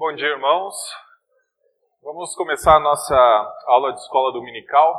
[0.00, 0.74] Bom dia, irmãos.
[2.02, 3.14] Vamos começar a nossa
[3.66, 4.98] aula de escola dominical.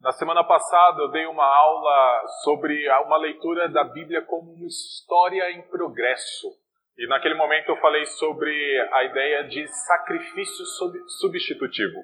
[0.00, 5.48] Na semana passada eu dei uma aula sobre uma leitura da Bíblia como uma história
[5.52, 6.48] em progresso.
[6.98, 8.52] E naquele momento eu falei sobre
[8.92, 10.64] a ideia de sacrifício
[11.20, 12.00] substitutivo.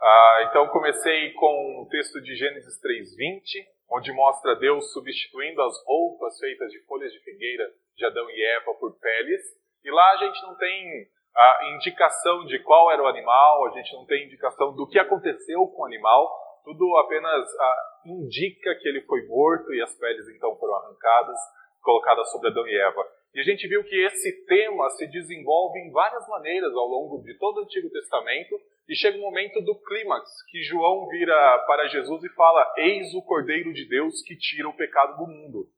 [0.00, 6.38] Ah, então comecei com o texto de Gênesis 3:20, onde mostra Deus substituindo as roupas
[6.38, 9.42] feitas de folhas de figueira de Adão e Eva por peles.
[9.84, 13.92] E lá a gente não tem a indicação de qual era o animal, a gente
[13.94, 16.30] não tem indicação do que aconteceu com o animal,
[16.64, 21.38] tudo apenas ah, indica que ele foi morto e as peles então foram arrancadas,
[21.82, 23.06] colocadas sobre Adão e Eva.
[23.34, 27.34] E a gente viu que esse tema se desenvolve em várias maneiras ao longo de
[27.38, 28.58] todo o Antigo Testamento,
[28.88, 33.22] e chega o momento do clímax, que João vira para Jesus e fala: Eis o
[33.22, 35.68] Cordeiro de Deus que tira o pecado do mundo.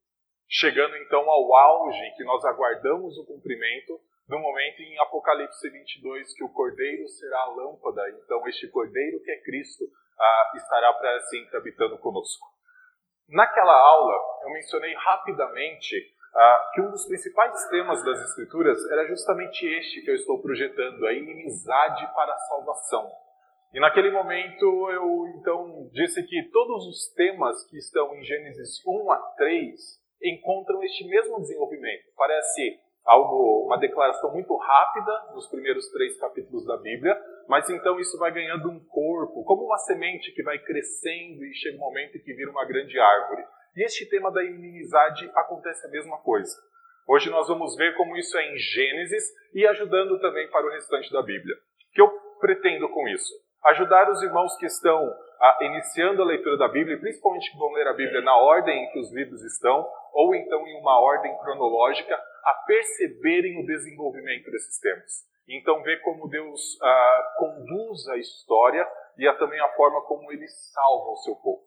[0.47, 6.45] Chegando então ao auge que nós aguardamos o cumprimento no momento em Apocalipse 22 que
[6.45, 9.85] o cordeiro será a lâmpada, então este cordeiro que é Cristo
[10.19, 12.47] ah, estará para sempre habitando conosco.
[13.29, 15.97] Naquela aula, eu mencionei rapidamente
[16.35, 21.07] ah, que um dos principais temas das Escrituras era justamente este que eu estou projetando,
[21.07, 23.11] a inimizade para a salvação.
[23.73, 29.13] E naquele momento eu então disse que todos os temas que estão em Gênesis 1
[29.13, 29.75] a 3
[30.23, 32.05] encontram este mesmo desenvolvimento.
[32.17, 38.19] Parece algo, uma declaração muito rápida nos primeiros três capítulos da Bíblia, mas então isso
[38.19, 42.21] vai ganhando um corpo, como uma semente que vai crescendo e chega um momento em
[42.21, 43.43] que vira uma grande árvore.
[43.75, 46.55] E este tema da inimizade acontece a mesma coisa.
[47.09, 51.11] Hoje nós vamos ver como isso é em Gênesis e ajudando também para o restante
[51.11, 51.55] da Bíblia.
[51.55, 53.33] O que eu pretendo com isso?
[53.65, 55.11] Ajudar os irmãos que estão
[55.61, 58.99] iniciando a leitura da Bíblia, principalmente que vão ler a Bíblia na ordem em que
[58.99, 65.29] os livros estão, ou então em uma ordem cronológica, a perceberem o desenvolvimento desses temas.
[65.49, 70.47] Então, ver como Deus ah, conduz a história e a, também a forma como ele
[70.49, 71.63] salva o seu povo.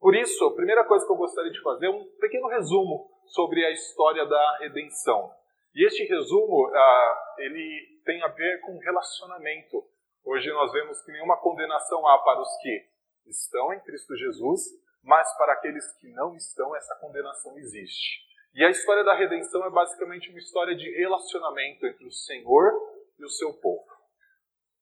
[0.00, 3.64] Por isso, a primeira coisa que eu gostaria de fazer é um pequeno resumo sobre
[3.64, 5.32] a história da redenção.
[5.74, 9.84] E este resumo, ah, ele tem a ver com relacionamento.
[10.24, 12.86] Hoje nós vemos que nenhuma condenação há para os que
[13.28, 14.62] estão em Cristo Jesus,
[15.02, 18.24] mas para aqueles que não estão, essa condenação existe.
[18.54, 22.72] E a história da redenção é basicamente uma história de relacionamento entre o Senhor
[23.18, 23.86] e o seu povo.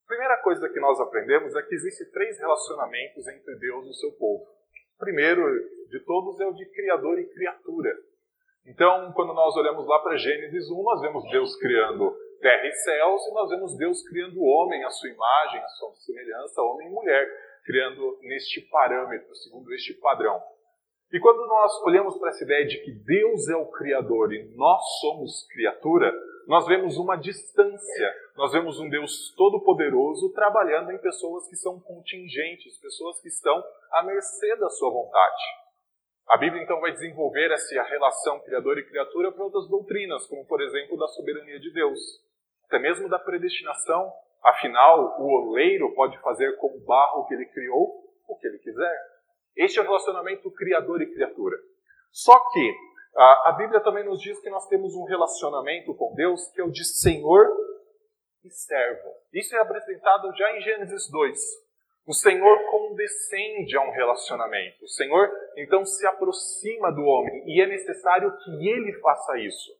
[0.05, 3.95] A primeira coisa que nós aprendemos é que existem três relacionamentos entre Deus e o
[3.95, 4.45] seu povo.
[4.45, 5.43] O primeiro
[5.89, 7.91] de todos é o de criador e criatura.
[8.67, 13.27] Então, quando nós olhamos lá para Gênesis 1, nós vemos Deus criando terra e céus,
[13.27, 16.91] e nós vemos Deus criando o homem à sua imagem, à sua semelhança, homem e
[16.91, 17.27] mulher,
[17.65, 20.41] criando neste parâmetro, segundo este padrão.
[21.13, 24.83] E quando nós olhamos para essa ideia de que Deus é o Criador e nós
[25.01, 26.13] somos criatura,
[26.47, 32.79] nós vemos uma distância, nós vemos um Deus todo-poderoso trabalhando em pessoas que são contingentes,
[32.79, 35.43] pessoas que estão à mercê da sua vontade.
[36.29, 40.61] A Bíblia então vai desenvolver essa relação criador e criatura para outras doutrinas, como por
[40.61, 42.01] exemplo da soberania de Deus,
[42.67, 44.13] até mesmo da predestinação.
[44.45, 48.95] Afinal, o oleiro pode fazer com o barro que ele criou o que ele quiser.
[49.57, 51.57] Este é o relacionamento criador e criatura.
[52.11, 52.75] Só que
[53.17, 56.71] a, Bíblia também nos diz que nós temos um relacionamento com Deus que é o
[56.71, 57.47] de Senhor
[58.45, 59.15] e servo.
[59.33, 61.39] Isso é apresentado já em Gênesis 2.
[62.07, 64.85] O Senhor condescende a um relacionamento.
[64.85, 69.73] O Senhor então se aproxima do homem e é necessário que ele faça isso.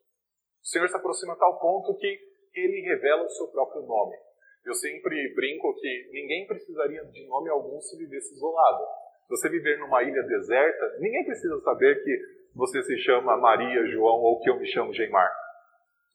[0.63, 2.19] O Senhor se aproxima a tal ponto que
[2.55, 4.17] ele revela o seu próprio nome.
[4.65, 8.85] Eu sempre brinco que ninguém precisaria de nome algum se vivesse isolado.
[9.27, 12.19] Se você viver numa ilha deserta, ninguém precisa saber que
[12.55, 15.31] você se chama Maria, João ou que eu me chamo Geimar.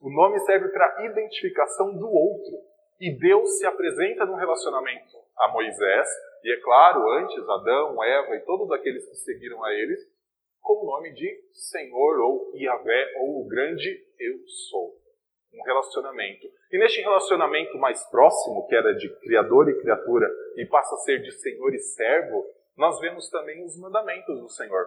[0.01, 2.57] O nome serve para identificação do outro.
[2.99, 6.07] E Deus se apresenta num relacionamento a Moisés,
[6.43, 9.99] e é claro, antes Adão, Eva e todos aqueles que seguiram a eles,
[10.61, 14.98] com o nome de Senhor ou Yahvé ou o grande Eu Sou.
[15.53, 16.47] Um relacionamento.
[16.71, 21.21] E neste relacionamento mais próximo, que era de criador e criatura, e passa a ser
[21.21, 22.45] de Senhor e servo,
[22.77, 24.85] nós vemos também os mandamentos do Senhor.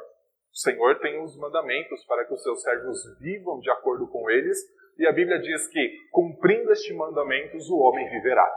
[0.53, 4.59] O Senhor tem os mandamentos para que os seus servos vivam de acordo com eles,
[4.99, 8.49] e a Bíblia diz que, cumprindo estes mandamentos, o homem viverá.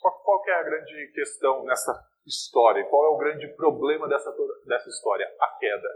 [0.00, 1.92] Qual é a grande questão nessa
[2.26, 2.84] história?
[2.84, 4.34] Qual é o grande problema dessa,
[4.66, 5.26] dessa história?
[5.40, 5.88] A queda.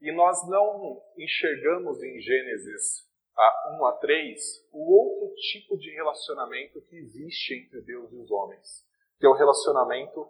[0.00, 6.80] E nós não enxergamos em Gênesis a 1 a 3 o outro tipo de relacionamento
[6.82, 8.86] que existe entre Deus e os homens,
[9.18, 10.26] que é o relacionamento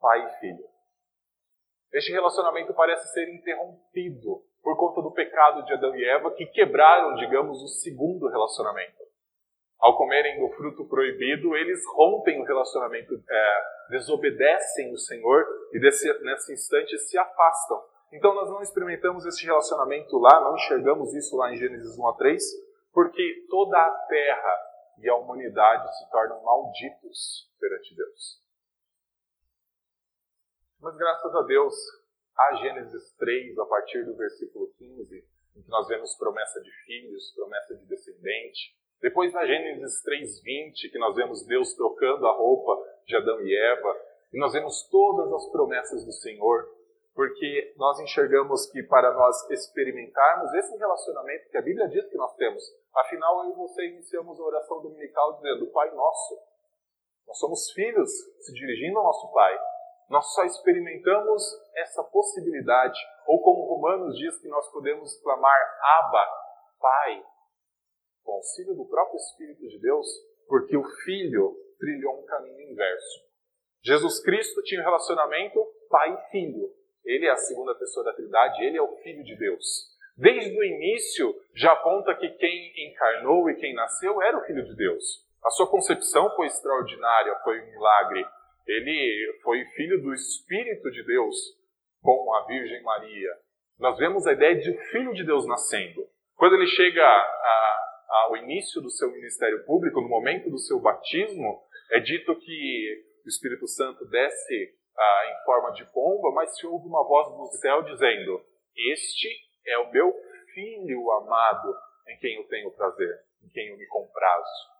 [0.00, 0.64] pai e filho.
[1.92, 7.14] Este relacionamento parece ser interrompido por conta do pecado de Adão e Eva, que quebraram,
[7.16, 9.02] digamos, o segundo relacionamento.
[9.78, 16.06] ao comerem do fruto proibido, eles rompem o relacionamento, é, desobedecem o Senhor e desse,
[16.22, 17.82] nesse instante se afastam.
[18.12, 22.16] Então nós não experimentamos esse relacionamento lá, não enxergamos isso lá em Gênesis 1 a
[22.16, 22.44] 3,
[22.92, 24.58] porque toda a terra
[24.98, 28.42] e a humanidade se tornam malditos perante Deus.
[30.78, 31.74] Mas graças a Deus,
[32.36, 35.24] a Gênesis 3, a partir do versículo 15,
[35.56, 40.98] em que nós vemos promessa de filhos, promessa de descendente, depois na Gênesis 3:20, que
[40.98, 42.76] nós vemos Deus trocando a roupa
[43.06, 43.96] de Adão e Eva,
[44.32, 46.68] e nós vemos todas as promessas do Senhor,
[47.14, 52.34] porque nós enxergamos que para nós experimentarmos esse relacionamento que a Bíblia diz que nós
[52.36, 52.62] temos,
[52.94, 56.38] afinal eu e você iniciamos a oração dominical dizendo: Pai nosso.
[57.26, 58.10] Nós somos filhos
[58.40, 59.58] se dirigindo ao nosso Pai.
[60.08, 61.42] Nós só experimentamos
[61.76, 65.58] essa possibilidade, ou como Romanos diz que nós podemos clamar
[66.00, 66.26] Abba,
[66.80, 67.24] Pai,
[68.22, 70.06] com auxílio do próprio Espírito de Deus,
[70.46, 73.32] porque o Filho trilhou um caminho inverso.
[73.84, 75.60] Jesus Cristo tinha um relacionamento
[75.90, 76.81] pai e filho.
[77.04, 79.92] Ele é a segunda pessoa da Trindade, ele é o Filho de Deus.
[80.16, 84.76] Desde o início já aponta que quem encarnou e quem nasceu era o Filho de
[84.76, 85.24] Deus.
[85.44, 88.24] A sua concepção foi extraordinária, foi um milagre.
[88.66, 91.36] Ele foi filho do Espírito de Deus
[92.00, 93.30] com a Virgem Maria.
[93.78, 96.06] Nós vemos a ideia de um Filho de Deus nascendo.
[96.36, 97.78] Quando ele chega a,
[98.10, 103.28] ao início do seu ministério público, no momento do seu batismo, é dito que o
[103.28, 107.82] Espírito Santo desce ah, em forma de pomba, mas se ouve uma voz do céu
[107.82, 108.44] dizendo:
[108.92, 109.28] Este
[109.66, 110.12] é o meu
[110.54, 111.74] filho amado,
[112.08, 114.72] em quem eu tenho prazer, em quem eu me comprazo.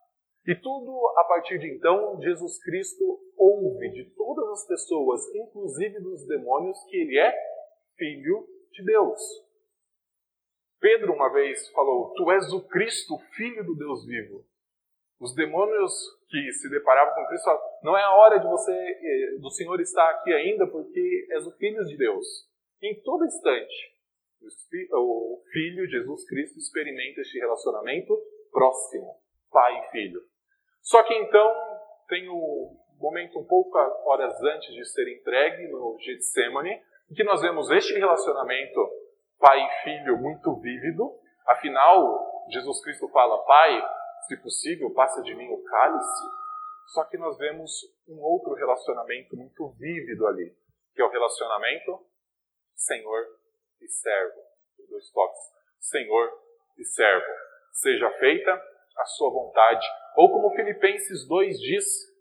[0.46, 6.26] E tudo a partir de então, Jesus Cristo ouve de todas as pessoas, inclusive dos
[6.26, 7.32] demônios, que ele é
[7.96, 9.20] filho de Deus.
[10.80, 14.44] Pedro uma vez falou: Tu és o Cristo, filho do Deus vivo.
[15.20, 15.92] Os demônios
[16.32, 17.50] que se deparavam com Cristo
[17.82, 21.52] Não é a hora de você, eh, do Senhor estar aqui ainda, porque és o
[21.58, 22.50] filho de Deus.
[22.82, 23.92] em todo instante,
[24.92, 28.18] o Filho, Jesus Cristo, experimenta este relacionamento
[28.50, 29.20] próximo,
[29.52, 30.20] pai e filho.
[30.80, 31.48] Só que então
[32.08, 36.72] tem o momento um pouco horas antes de ser entregue no Getsemane,
[37.10, 38.80] em que nós vemos este relacionamento
[39.38, 41.12] pai e filho muito vívido.
[41.46, 43.84] Afinal, Jesus Cristo fala: Pai,
[44.26, 46.24] se possível, passa de mim o cálice.
[46.88, 47.70] Só que nós vemos
[48.06, 50.54] um outro relacionamento muito vívido ali,
[50.94, 52.04] que é o relacionamento
[52.74, 53.38] Senhor
[53.80, 54.40] e servo.
[54.78, 55.40] Os dois toques.
[55.78, 56.32] Senhor
[56.78, 57.26] e servo.
[57.72, 58.52] Seja feita
[58.96, 59.86] a sua vontade.
[60.16, 62.12] Ou como Filipenses 2 diz,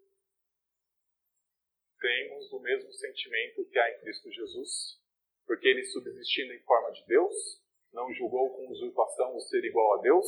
[1.99, 4.99] temos o mesmo sentimento que há em Cristo Jesus,
[5.45, 7.61] porque ele, subsistindo em forma de Deus,
[7.91, 10.25] não julgou com usurpação o ser igual a Deus,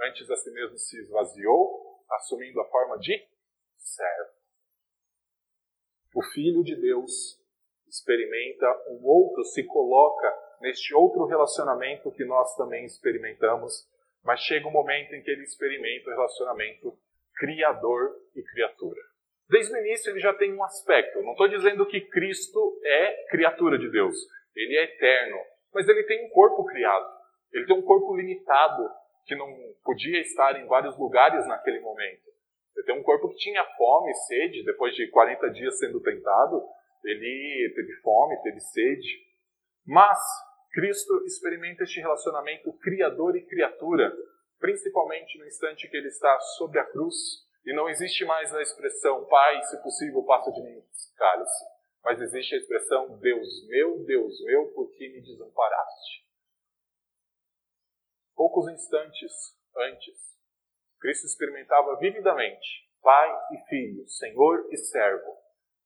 [0.00, 3.26] antes a si mesmo se esvaziou, assumindo a forma de
[3.78, 4.30] servo.
[6.14, 7.40] O Filho de Deus
[7.88, 13.88] experimenta um outro, se coloca neste outro relacionamento que nós também experimentamos,
[14.24, 16.98] mas chega um momento em que ele experimenta o relacionamento
[17.34, 19.00] criador e criatura.
[19.48, 21.22] Desde o início ele já tem um aspecto.
[21.22, 24.16] Não estou dizendo que Cristo é criatura de Deus
[24.56, 25.36] ele é eterno,
[25.72, 27.06] mas ele tem um corpo criado.
[27.52, 28.90] Ele tem um corpo limitado,
[29.26, 29.52] que não
[29.84, 32.26] podia estar em vários lugares naquele momento.
[32.76, 36.62] Ele tem um corpo que tinha fome, sede, depois de 40 dias sendo tentado,
[37.04, 39.26] ele teve fome, teve sede.
[39.84, 40.18] Mas
[40.72, 44.12] Cristo experimenta este relacionamento criador e criatura,
[44.58, 47.14] principalmente no instante que ele está sobre a cruz,
[47.64, 50.82] e não existe mais a expressão, Pai, se possível, passa de mim
[51.16, 56.24] cálice mas existe a expressão Deus meu, Deus meu, por que me desamparaste?
[58.36, 59.32] Poucos instantes
[59.74, 60.14] antes,
[61.00, 65.38] Cristo experimentava vividamente Pai e Filho, Senhor e servo,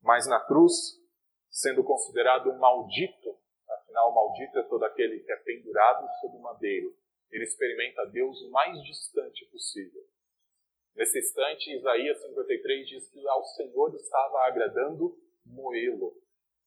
[0.03, 1.01] mas na cruz,
[1.49, 3.39] sendo considerado um maldito,
[3.69, 6.93] afinal, maldito é todo aquele que é pendurado sobre o madeiro,
[7.31, 10.03] ele experimenta Deus o mais distante possível.
[10.97, 15.17] Nesse instante, Isaías 53 diz que ao Senhor estava agradando
[15.47, 16.21] moê-lo.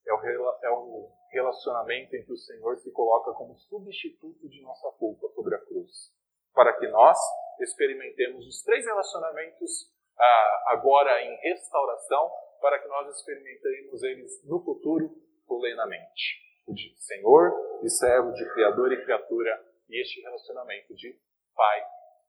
[0.07, 0.19] É o,
[0.63, 5.55] é o relacionamento em que o Senhor se coloca como substituto de nossa culpa sobre
[5.55, 6.13] a cruz,
[6.53, 7.17] para que nós
[7.59, 15.09] experimentemos os três relacionamentos ah, agora em restauração, para que nós experimentemos eles no futuro
[15.47, 16.41] plenamente.
[16.65, 17.51] O de Senhor
[17.83, 21.19] e servo, de Criador e criatura, e este relacionamento de
[21.53, 21.85] pai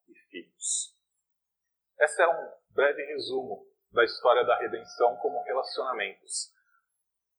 [0.09, 0.95] e filhos.
[2.01, 6.53] Esse é um breve resumo da história da redenção como relacionamentos.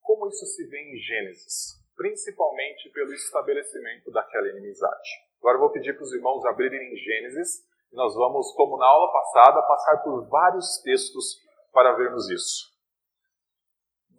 [0.06, 1.84] Como isso se vê em Gênesis?
[1.96, 5.10] Principalmente pelo estabelecimento daquela inimizade.
[5.40, 9.12] Agora eu vou pedir para os irmãos abrirem em Gênesis, Nós vamos, como na aula
[9.12, 11.40] passada, passar por vários textos
[11.72, 12.66] para vermos isso.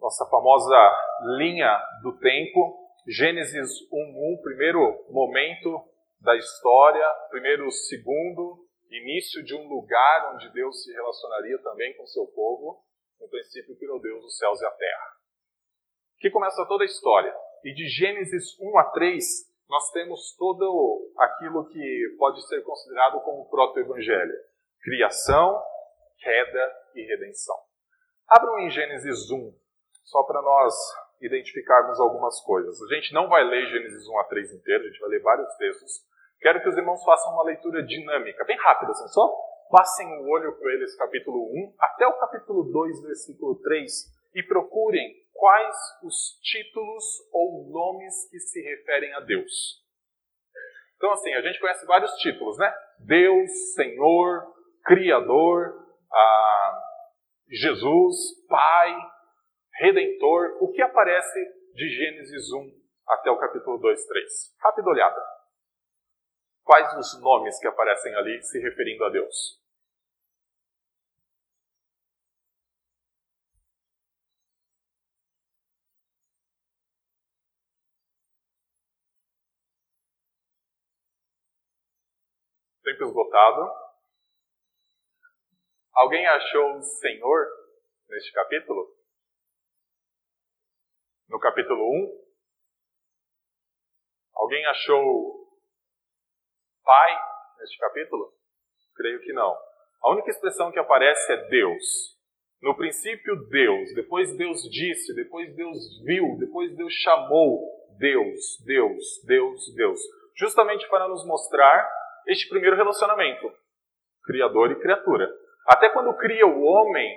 [0.01, 0.75] Nossa famosa
[1.37, 5.87] linha do tempo, Gênesis 1:1, primeiro momento
[6.19, 12.25] da história, primeiro segundo início de um lugar onde Deus se relacionaria também com seu
[12.27, 12.83] povo.
[13.19, 15.16] No princípio criou Deus os céus e a terra.
[16.19, 17.33] Que começa toda a história.
[17.63, 19.23] E de Gênesis 1 a 3,
[19.69, 24.33] nós temos todo aquilo que pode ser considerado como proto-evangelho:
[24.81, 25.61] criação,
[26.19, 27.55] queda e redenção.
[28.27, 29.53] Abram em Gênesis 1,
[30.03, 30.73] só para nós
[31.21, 32.81] identificarmos algumas coisas.
[32.81, 35.55] A gente não vai ler Gênesis 1 a 3 inteiro, a gente vai ler vários
[35.55, 36.05] textos.
[36.39, 39.27] Quero que os irmãos façam uma leitura dinâmica, bem rápida, assim, só
[39.69, 43.91] passem o olho por eles, capítulo 1 até o capítulo 2, versículo 3,
[44.35, 49.83] e procurem quais os títulos ou nomes que se referem a Deus.
[50.97, 52.73] Então, assim, a gente conhece vários títulos, né?
[52.99, 54.53] Deus, Senhor,
[54.83, 56.81] Criador, ah,
[57.49, 58.15] Jesus,
[58.49, 58.95] Pai,
[59.75, 60.57] Redentor.
[60.59, 61.39] O que aparece
[61.73, 62.71] de Gênesis 1
[63.07, 64.55] até o capítulo 2, 3?
[64.59, 65.21] Rápida olhada.
[66.63, 69.61] Quais os nomes que aparecem ali se referindo a Deus?
[82.87, 83.69] Tempo esgotado.
[85.93, 87.47] Alguém achou o Senhor
[88.07, 88.95] neste capítulo?
[91.27, 92.27] No capítulo 1?
[94.35, 95.47] Alguém achou
[96.83, 97.19] Pai
[97.59, 98.33] neste capítulo?
[98.95, 99.53] Creio que não.
[100.01, 102.17] A única expressão que aparece é Deus.
[102.61, 103.93] No princípio, Deus.
[103.95, 105.13] Depois, Deus disse.
[105.13, 106.37] Depois, Deus viu.
[106.39, 107.59] Depois, Deus chamou.
[107.97, 109.99] Deus, Deus, Deus, Deus.
[110.35, 111.85] Justamente para nos mostrar
[112.27, 113.51] este primeiro relacionamento,
[114.23, 115.29] criador e criatura.
[115.65, 117.07] Até quando cria o homem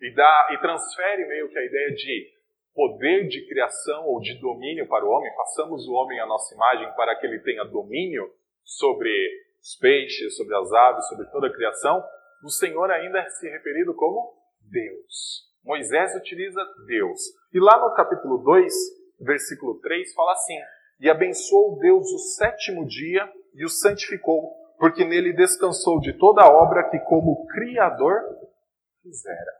[0.00, 2.40] e, dá, e transfere meio que a ideia de
[2.74, 6.90] poder de criação ou de domínio para o homem, passamos o homem à nossa imagem
[6.94, 8.32] para que ele tenha domínio
[8.64, 9.10] sobre
[9.60, 12.02] os peixes, sobre as aves, sobre toda a criação,
[12.42, 15.50] o Senhor ainda é se referido como Deus.
[15.62, 17.20] Moisés utiliza Deus.
[17.52, 18.72] E lá no capítulo 2,
[19.20, 20.56] versículo 3, fala assim:
[21.00, 26.50] E abençoou Deus o sétimo dia e o santificou, porque nele descansou de toda a
[26.50, 28.22] obra que, como Criador,
[29.02, 29.52] fizera.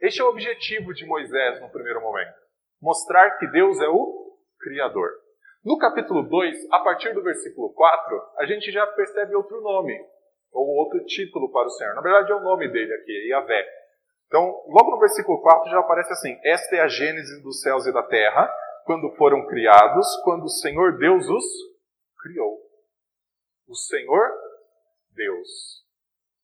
[0.00, 2.34] Este é o objetivo de Moisés no primeiro momento:
[2.80, 5.10] mostrar que Deus é o Criador.
[5.64, 9.98] No capítulo 2, a partir do versículo 4, a gente já percebe outro nome,
[10.52, 11.94] ou outro título para o Senhor.
[11.94, 13.66] Na verdade, é o nome dele aqui, Yahvé.
[14.26, 17.92] Então, logo no versículo 4 já aparece assim: Esta é a gênese dos céus e
[17.92, 18.52] da terra,
[18.84, 21.44] quando foram criados, quando o Senhor Deus os
[22.22, 22.63] criou.
[23.66, 24.30] O Senhor
[25.14, 25.84] Deus.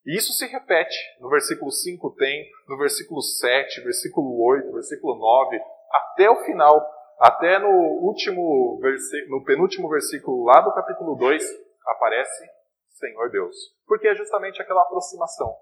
[0.06, 0.96] E isso se repete.
[1.20, 5.60] No versículo 5 tem, no versículo 7, versículo 8, versículo 9,
[5.90, 6.80] até o final,
[7.18, 11.44] até no último versículo, no penúltimo versículo lá do capítulo 2,
[11.86, 12.44] aparece
[12.88, 13.56] Senhor Deus.
[13.86, 15.54] Porque é justamente aquela aproximação.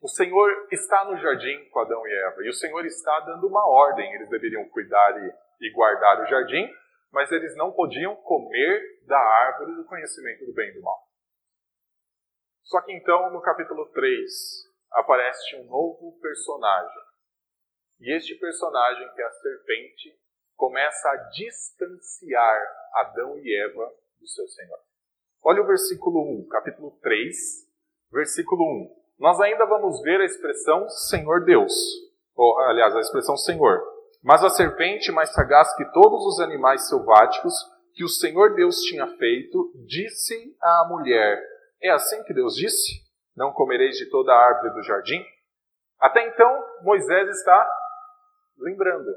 [0.00, 3.66] O Senhor está no jardim com Adão e Eva, e o Senhor está dando uma
[3.66, 4.12] ordem.
[4.14, 6.68] Eles deveriam cuidar e, e guardar o jardim,
[7.14, 10.98] mas eles não podiam comer da árvore do conhecimento do bem e do mal.
[12.64, 14.32] Só que então, no capítulo 3,
[14.90, 17.02] aparece um novo personagem.
[18.00, 20.18] E este personagem, que é a serpente,
[20.56, 22.60] começa a distanciar
[22.96, 24.78] Adão e Eva do seu Senhor.
[25.40, 27.36] Olha o versículo 1, capítulo 3,
[28.10, 29.04] versículo 1.
[29.20, 31.72] Nós ainda vamos ver a expressão Senhor Deus,
[32.34, 33.93] ou aliás, a expressão Senhor.
[34.24, 37.54] Mas a serpente, mais sagaz que todos os animais selváticos
[37.92, 41.40] que o Senhor Deus tinha feito, disse à mulher:
[41.84, 43.02] é assim que Deus disse:
[43.36, 45.22] Não comereis de toda a árvore do jardim?
[46.00, 47.70] Até então, Moisés está
[48.58, 49.14] lembrando.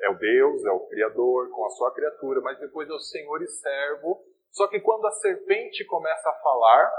[0.00, 3.42] É o Deus, é o Criador com a sua criatura, mas depois é o Senhor
[3.42, 4.24] e servo.
[4.52, 6.92] Só que quando a serpente começa a falar,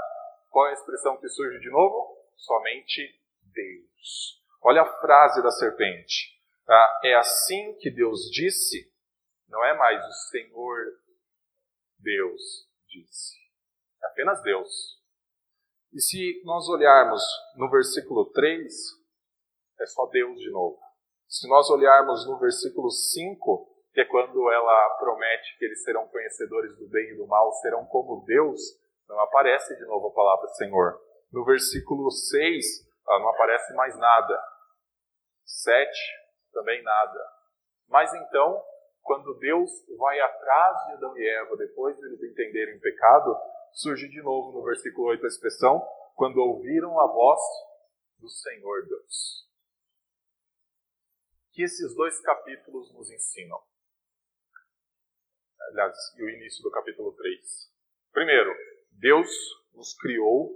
[0.50, 2.18] qual é a expressão que surge de novo?
[2.36, 3.18] Somente
[3.54, 4.42] Deus.
[4.62, 6.33] Olha a frase da serpente.
[6.68, 8.90] Ah, é assim que Deus disse,
[9.48, 10.98] não é mais o Senhor
[11.98, 12.40] Deus
[12.88, 13.44] disse
[14.14, 15.02] apenas Deus.
[15.92, 17.22] E se nós olharmos
[17.56, 18.72] no versículo 3,
[19.80, 20.78] é só Deus de novo.
[21.28, 26.76] Se nós olharmos no versículo 5, que é quando ela promete que eles serão conhecedores
[26.78, 28.60] do bem e do mal, serão como Deus,
[29.08, 31.00] não aparece de novo a palavra Senhor.
[31.32, 32.64] No versículo 6,
[33.08, 34.40] ah, não aparece mais nada.
[35.44, 35.90] 7,
[36.54, 37.20] também nada.
[37.88, 38.64] Mas então,
[39.02, 43.36] quando Deus vai atrás de Adão e Eva, depois de eles entenderem o pecado,
[43.72, 47.40] surge de novo no versículo 8 a expressão: quando ouviram a voz
[48.18, 49.46] do Senhor Deus.
[51.52, 53.60] Que esses dois capítulos nos ensinam.
[55.68, 57.72] Aliás, e o início do capítulo 3.
[58.12, 58.50] Primeiro,
[58.90, 59.28] Deus
[59.72, 60.50] nos criou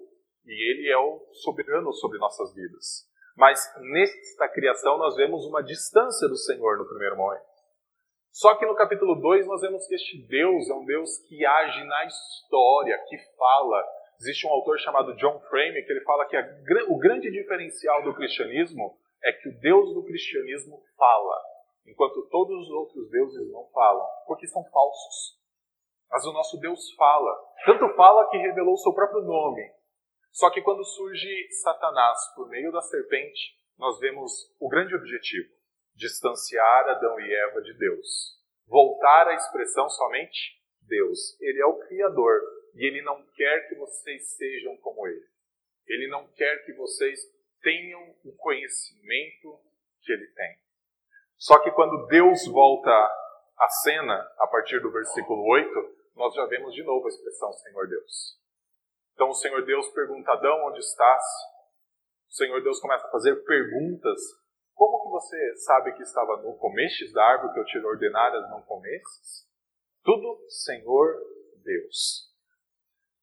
[0.45, 3.08] e Ele é o soberano sobre nossas vidas.
[3.38, 7.47] Mas nesta criação nós vemos uma distância do Senhor no primeiro momento.
[8.33, 11.85] Só que no capítulo 2 nós vemos que este Deus é um Deus que age
[11.85, 13.87] na história, que fala.
[14.21, 16.42] Existe um autor chamado John Frame que ele fala que a,
[16.88, 21.40] o grande diferencial do cristianismo é que o Deus do cristianismo fala,
[21.87, 25.38] enquanto todos os outros deuses não falam, porque são falsos.
[26.11, 27.38] Mas o nosso Deus fala.
[27.64, 29.62] Tanto fala que revelou o seu próprio nome.
[30.31, 35.49] Só que quando surge Satanás por meio da serpente, nós vemos o grande objetivo:
[35.95, 38.39] distanciar Adão e Eva de Deus.
[38.67, 41.41] Voltar à expressão somente Deus.
[41.41, 42.41] Ele é o Criador
[42.75, 45.27] e ele não quer que vocês sejam como ele.
[45.87, 47.19] Ele não quer que vocês
[47.63, 49.59] tenham o conhecimento
[50.03, 50.59] que ele tem.
[51.37, 56.75] Só que quando Deus volta à cena, a partir do versículo 8, nós já vemos
[56.75, 58.39] de novo a expressão Senhor Deus.
[59.19, 61.25] Então o Senhor Deus pergunta Adão onde estás.
[62.31, 64.17] O Senhor Deus começa a fazer perguntas.
[64.77, 68.63] Como que você sabe que estava no comestes da árvore que eu te ordenaras não
[68.63, 69.45] comesses?
[70.05, 71.17] Tudo Senhor
[71.65, 72.29] Deus.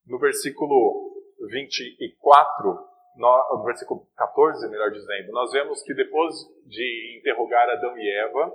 [0.06, 1.16] No versículo
[1.50, 2.78] 24,
[3.16, 6.34] no versículo 14, melhor dizendo, nós vemos que depois
[6.66, 8.54] de interrogar Adão e Eva,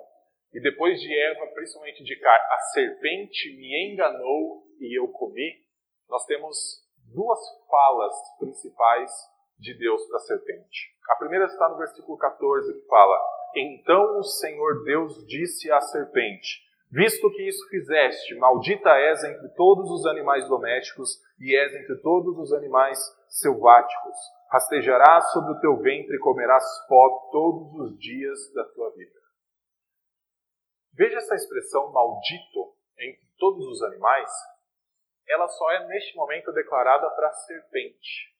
[0.53, 5.59] e depois de Eva principalmente indicar a serpente me enganou e eu comi,
[6.07, 6.80] nós temos
[7.13, 7.39] duas
[7.69, 9.11] falas principais
[9.57, 10.95] de Deus para a serpente.
[11.09, 13.19] A primeira está no versículo 14, que fala:
[13.55, 19.89] Então o Senhor Deus disse à serpente: Visto que isso fizeste, maldita és entre todos
[19.89, 22.99] os animais domésticos e és entre todos os animais
[23.29, 24.17] selváticos.
[24.51, 29.21] Rastejarás sobre o teu ventre e comerás pó todos os dias da tua vida.
[30.93, 34.29] Veja essa expressão maldito entre todos os animais.
[35.31, 38.35] Ela só é neste momento declarada para a serpente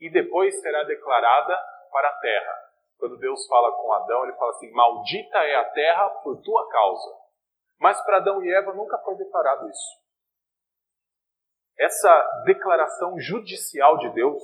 [0.00, 1.58] e depois será declarada
[1.90, 2.68] para a terra.
[2.96, 7.18] Quando Deus fala com Adão, ele fala assim: Maldita é a terra por tua causa.
[7.80, 9.98] Mas para Adão e Eva nunca foi declarado isso.
[11.76, 14.42] Essa declaração judicial de Deus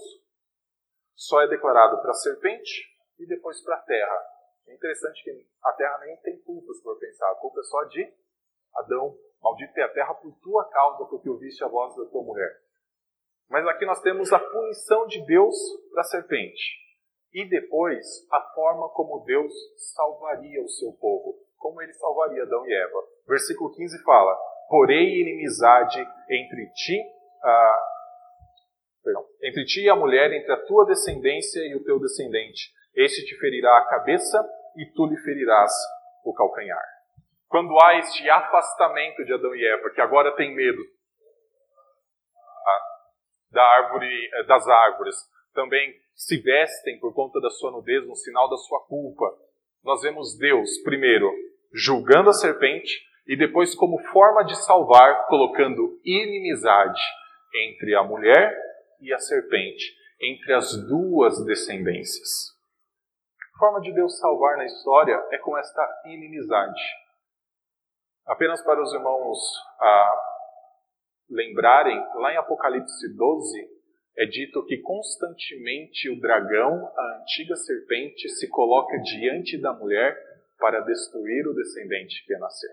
[1.16, 4.34] só é declarado para a serpente e depois para a terra.
[4.66, 7.30] É interessante que a terra nem tem culpa, se for pensar.
[7.30, 8.12] A culpa é só de
[8.74, 9.16] Adão.
[9.44, 12.50] Maldito é a terra por tua causa, porque ouviste a voz da tua mulher.
[13.50, 15.54] Mas aqui nós temos a punição de Deus
[15.92, 16.62] para a serpente.
[17.30, 19.52] E depois, a forma como Deus
[19.94, 21.34] salvaria o seu povo.
[21.58, 22.98] Como ele salvaria Adão e Eva.
[23.28, 24.34] Versículo 15 fala:
[24.70, 27.04] Porém, inimizade entre ti,
[29.02, 32.72] perdão, entre ti e a mulher, entre a tua descendência e o teu descendente.
[32.94, 34.42] Este te ferirá a cabeça
[34.76, 35.72] e tu lhe ferirás
[36.24, 36.93] o calcanhar.
[37.48, 40.80] Quando há este afastamento de Adão e Eva, que agora tem medo
[42.66, 42.80] ah,
[43.50, 45.16] da árvore, eh, das árvores,
[45.52, 49.26] também se vestem por conta da sua nudez, um sinal da sua culpa.
[49.82, 51.30] Nós vemos Deus, primeiro,
[51.72, 57.00] julgando a serpente e depois, como forma de salvar, colocando inimizade
[57.54, 58.56] entre a mulher
[59.00, 62.54] e a serpente, entre as duas descendências.
[63.54, 66.80] A forma de Deus salvar na história é com esta inimizade.
[68.26, 69.38] Apenas para os irmãos
[69.80, 70.20] ah,
[71.30, 73.68] lembrarem, lá em Apocalipse 12,
[74.16, 80.16] é dito que constantemente o dragão, a antiga serpente, se coloca diante da mulher
[80.58, 82.70] para destruir o descendente que ia nascer.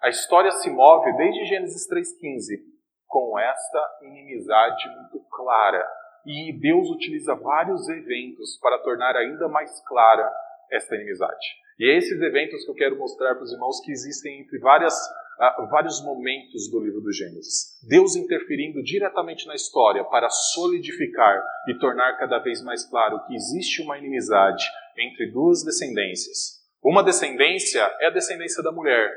[0.00, 2.58] A história se move desde Gênesis 3,15
[3.06, 5.86] com esta inimizade muito clara.
[6.24, 10.30] E Deus utiliza vários eventos para tornar ainda mais clara
[10.70, 11.46] esta inimizade.
[11.80, 14.92] E é esses eventos que eu quero mostrar para os irmãos que existem entre várias,
[14.94, 17.80] uh, vários momentos do livro do Gênesis.
[17.88, 23.80] Deus interferindo diretamente na história para solidificar e tornar cada vez mais claro que existe
[23.80, 24.62] uma inimizade
[24.98, 26.60] entre duas descendências.
[26.84, 29.10] Uma descendência é a descendência da mulher,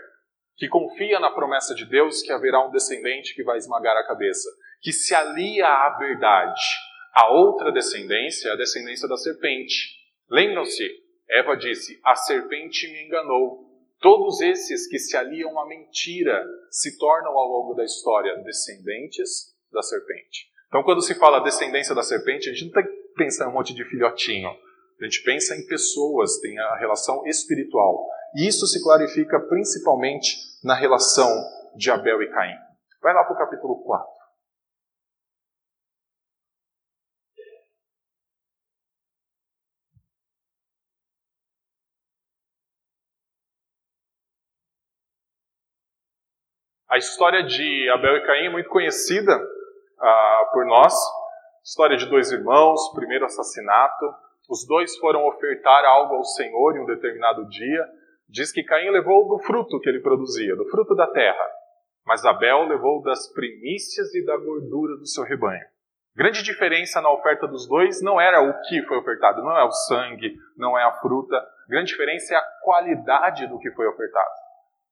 [0.55, 4.47] que confia na promessa de Deus que haverá um descendente que vai esmagar a cabeça,
[4.81, 6.61] que se alia à verdade.
[7.13, 9.97] A outra descendência é a descendência da serpente.
[10.29, 11.02] Lembram-se?
[11.29, 13.71] Eva disse: A serpente me enganou.
[13.99, 19.81] Todos esses que se aliam à mentira se tornam ao longo da história descendentes da
[19.81, 20.51] serpente.
[20.67, 23.53] Então, quando se fala descendência da serpente, a gente não tem que pensar em um
[23.53, 24.49] monte de filhotinho.
[24.49, 28.07] A gente pensa em pessoas, tem a relação espiritual.
[28.35, 31.29] E isso se clarifica principalmente na relação
[31.75, 32.55] de Abel e Caim.
[33.01, 34.22] Vai lá para o capítulo 4.
[46.93, 50.93] A história de Abel e Caim é muito conhecida uh, por nós.
[51.65, 54.13] História de dois irmãos, primeiro assassinato.
[54.47, 57.83] Os dois foram ofertar algo ao Senhor em um determinado dia.
[58.29, 61.49] Diz que Caim levou do fruto que ele produzia, do fruto da terra.
[62.05, 65.65] Mas Abel levou das primícias e da gordura do seu rebanho.
[66.15, 69.71] Grande diferença na oferta dos dois não era o que foi ofertado, não é o
[69.71, 71.43] sangue, não é a fruta.
[71.67, 74.29] Grande diferença é a qualidade do que foi ofertado.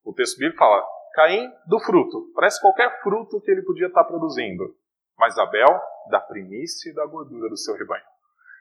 [0.04, 4.76] O texto bíblico fala: Caim do fruto, parece qualquer fruto que ele podia estar produzindo,
[5.18, 8.04] mas Abel da primícia e da gordura do seu rebanho.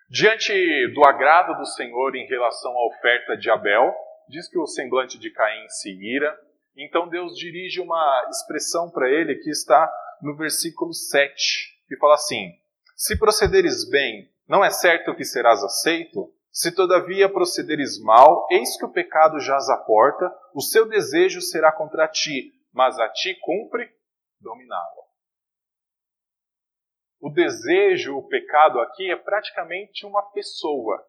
[0.09, 0.53] Diante
[0.95, 3.95] do agrado do Senhor em relação à oferta de Abel,
[4.29, 6.37] diz que o semblante de Caim se ira,
[6.77, 9.91] então Deus dirige uma expressão para ele que está
[10.23, 12.53] no versículo 7 que fala assim:
[12.97, 16.33] Se procederes bem, não é certo que serás aceito?
[16.53, 21.71] Se todavia procederes mal, eis que o pecado jaz à porta, o seu desejo será
[21.71, 23.89] contra ti, mas a ti cumpre
[24.41, 25.01] dominá-lo.
[27.21, 31.07] O desejo, o pecado aqui é praticamente uma pessoa.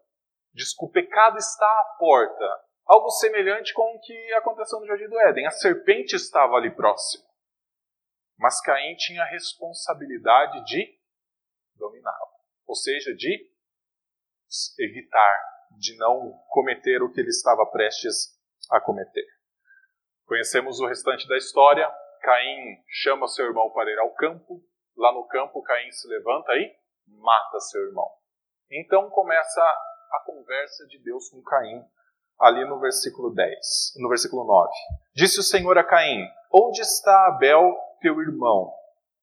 [0.53, 2.45] Diz que o pecado está à porta.
[2.85, 5.47] Algo semelhante com o que aconteceu no Jardim do Éden.
[5.47, 7.23] A serpente estava ali próximo.
[8.37, 10.99] Mas Caim tinha a responsabilidade de
[11.75, 12.31] dominá-lo,
[12.67, 13.50] ou seja, de
[14.79, 15.39] evitar,
[15.77, 18.37] de não cometer o que ele estava prestes
[18.69, 19.25] a cometer.
[20.25, 21.89] Conhecemos o restante da história.
[22.21, 24.61] Caim chama seu irmão para ir ao campo.
[24.95, 26.73] Lá no campo, Caim se levanta e
[27.07, 28.07] mata seu irmão.
[28.71, 31.83] Então começa a conversa de Deus com Caim,
[32.39, 34.71] ali no versículo 10, no versículo 9.
[35.15, 38.73] Disse o Senhor a Caim: Onde está Abel, teu irmão?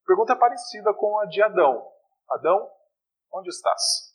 [0.07, 1.87] Pergunta parecida com a de Adão.
[2.31, 2.71] Adão,
[3.33, 4.08] onde estás?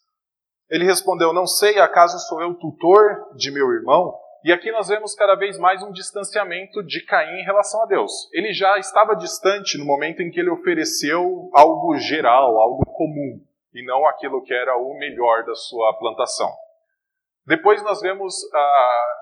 [0.70, 4.18] Ele respondeu: Não sei, acaso sou eu tutor de meu irmão?
[4.44, 8.12] E aqui nós vemos cada vez mais um distanciamento de Caim em relação a Deus.
[8.34, 13.42] Ele já estava distante no momento em que ele ofereceu algo geral, algo comum,
[13.74, 16.52] e não aquilo que era o melhor da sua plantação.
[17.48, 19.14] Depois nós vemos ah,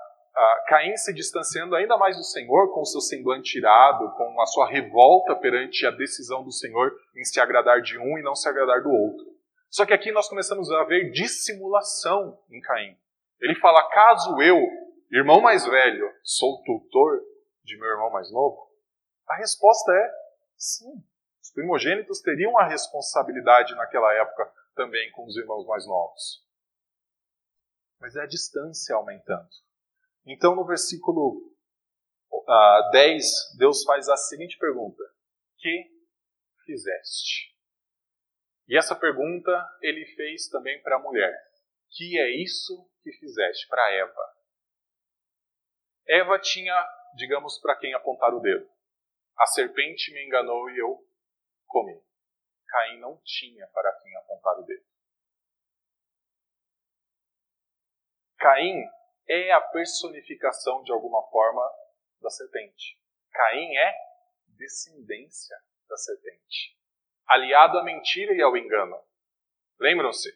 [0.66, 4.66] Caim se distanciando ainda mais do Senhor, com o seu semblante irado, com a sua
[4.66, 8.82] revolta perante a decisão do Senhor em se agradar de um e não se agradar
[8.82, 9.31] do outro.
[9.72, 12.94] Só que aqui nós começamos a ver dissimulação em Caim.
[13.40, 14.58] Ele fala: caso eu,
[15.10, 17.18] irmão mais velho, sou tutor
[17.64, 18.70] de meu irmão mais novo?
[19.26, 20.12] A resposta é
[20.58, 20.92] sim.
[21.42, 26.46] Os primogênitos teriam a responsabilidade naquela época também com os irmãos mais novos.
[27.98, 29.48] Mas é a distância aumentando.
[30.26, 31.50] Então, no versículo
[32.30, 35.02] uh, ah, 10, Deus faz a seguinte pergunta:
[35.56, 35.90] Que
[36.66, 37.51] fizeste?
[38.72, 41.30] E essa pergunta ele fez também para a mulher:
[41.90, 43.68] Que é isso que fizeste?
[43.68, 44.36] Para Eva.
[46.08, 46.74] Eva tinha,
[47.14, 48.66] digamos, para quem apontar o dedo.
[49.36, 51.06] A serpente me enganou e eu
[51.66, 52.02] comi.
[52.66, 54.86] Caim não tinha para quem apontar o dedo.
[58.38, 58.88] Caim
[59.28, 61.62] é a personificação de alguma forma
[62.22, 62.98] da serpente.
[63.32, 63.94] Caim é
[64.56, 66.74] descendência da serpente,
[67.26, 68.96] aliado à mentira e ao engano.
[69.80, 70.32] Lembram-se?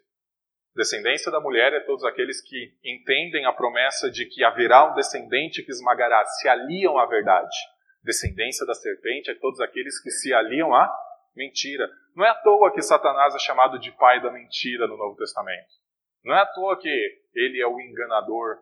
[0.75, 5.62] Descendência da mulher é todos aqueles que entendem a promessa de que haverá um descendente
[5.62, 7.57] que esmagará, se aliam à verdade.
[8.03, 10.92] Descendência da serpente é todos aqueles que se aliam à
[11.35, 11.88] mentira.
[12.14, 15.75] Não é à toa que Satanás é chamado de pai da mentira no Novo Testamento.
[16.22, 16.88] Não é à toa que
[17.35, 18.59] ele é o enganador,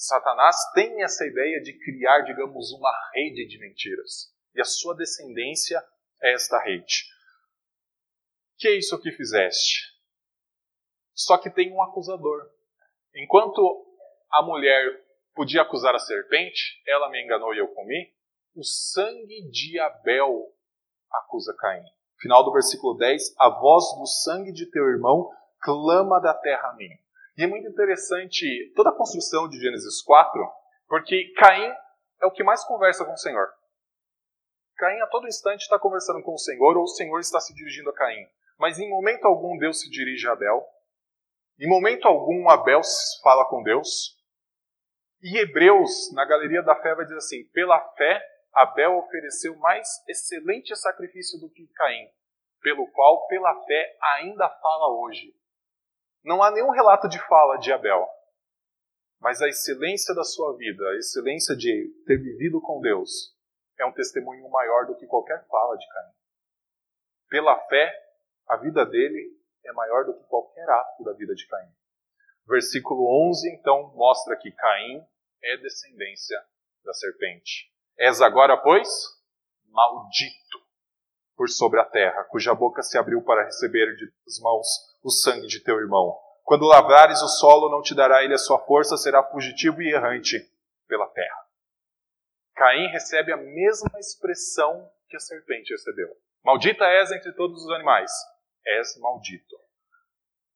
[0.00, 4.32] Satanás tem essa ideia de criar, digamos, uma rede de mentiras.
[4.54, 5.82] E a sua descendência
[6.22, 7.02] é esta rede.
[8.58, 9.96] Que é isso que fizeste?
[11.14, 12.50] Só que tem um acusador.
[13.14, 13.86] Enquanto
[14.32, 15.00] a mulher
[15.34, 18.12] podia acusar a serpente, ela me enganou e eu comi,
[18.56, 20.52] o sangue de Abel
[21.12, 21.84] acusa Caim.
[22.20, 26.74] Final do versículo 10: A voz do sangue de teu irmão clama da terra a
[26.74, 26.90] mim.
[27.36, 30.52] E é muito interessante toda a construção de Gênesis 4,
[30.88, 31.72] porque Caim
[32.20, 33.48] é o que mais conversa com o Senhor.
[34.76, 37.90] Caim a todo instante está conversando com o Senhor, ou o Senhor está se dirigindo
[37.90, 38.26] a Caim.
[38.58, 40.66] Mas em momento algum Deus se dirige a Abel.
[41.58, 42.80] Em momento algum Abel
[43.22, 44.16] fala com Deus.
[45.22, 50.74] E Hebreus, na galeria da fé, vai dizer assim: pela fé, Abel ofereceu mais excelente
[50.76, 52.08] sacrifício do que Caim,
[52.60, 55.34] pelo qual, pela fé, ainda fala hoje.
[56.24, 58.08] Não há nenhum relato de fala de Abel.
[59.20, 63.36] Mas a excelência da sua vida, a excelência de ter vivido com Deus,
[63.78, 66.12] é um testemunho maior do que qualquer fala de Caim.
[67.28, 68.07] Pela fé,
[68.48, 71.70] a vida dele é maior do que qualquer ato da vida de Caim.
[72.46, 75.04] Versículo 11, então, mostra que Caim
[75.42, 76.38] é descendência
[76.84, 77.70] da serpente.
[77.98, 78.88] És agora, pois,
[79.70, 80.58] maldito
[81.36, 84.66] por sobre a terra, cuja boca se abriu para receber de tuas mãos
[85.04, 86.18] o sangue de teu irmão.
[86.42, 90.36] Quando lavrares o solo, não te dará ele a sua força, será fugitivo e errante
[90.88, 91.46] pela terra.
[92.56, 96.08] Caim recebe a mesma expressão que a serpente recebeu.
[96.42, 98.10] Maldita és entre todos os animais.
[98.68, 99.56] És maldito.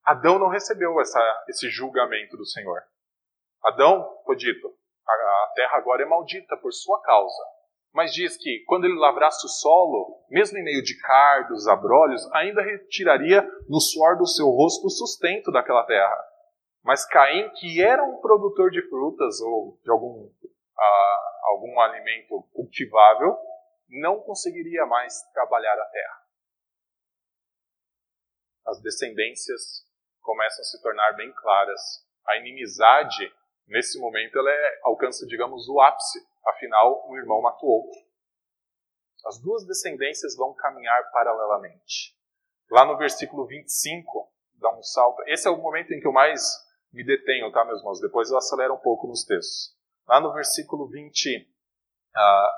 [0.05, 2.83] Adão não recebeu essa, esse julgamento do Senhor.
[3.65, 4.69] Adão foi dito:
[5.07, 7.43] a terra agora é maldita por sua causa.
[7.95, 12.63] Mas diz que quando ele lavrasse o solo, mesmo em meio de cardos, abrolhos, ainda
[12.63, 16.17] retiraria no suor do seu rosto o sustento daquela terra.
[16.83, 23.37] Mas Caim, que era um produtor de frutas ou de algum, uh, algum alimento cultivável,
[23.89, 26.22] não conseguiria mais trabalhar a terra.
[28.67, 29.85] As descendências
[30.21, 31.81] começam a se tornar bem claras.
[32.27, 33.33] A inimizade,
[33.67, 36.19] nesse momento, ela é, alcança, digamos, o ápice.
[36.47, 37.99] Afinal, um irmão matou outro.
[39.27, 42.17] As duas descendências vão caminhar paralelamente.
[42.71, 45.23] Lá no versículo 25, dá um salto.
[45.27, 46.43] Esse é o momento em que eu mais
[46.93, 48.01] me detenho, tá, meus irmãos?
[48.01, 49.77] Depois eu acelero um pouco nos textos.
[50.09, 52.51] Lá no versículo 20, uh,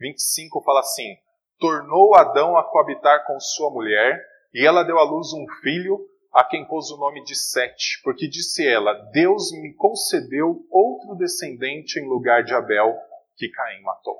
[0.00, 1.16] 25 fala assim:
[1.58, 4.24] Tornou Adão a coabitar com sua mulher,
[4.56, 5.98] e ela deu à luz um filho,
[6.32, 12.00] a quem pôs o nome de Sete, porque disse ela: Deus me concedeu outro descendente
[12.00, 12.96] em lugar de Abel,
[13.36, 14.18] que Caim matou.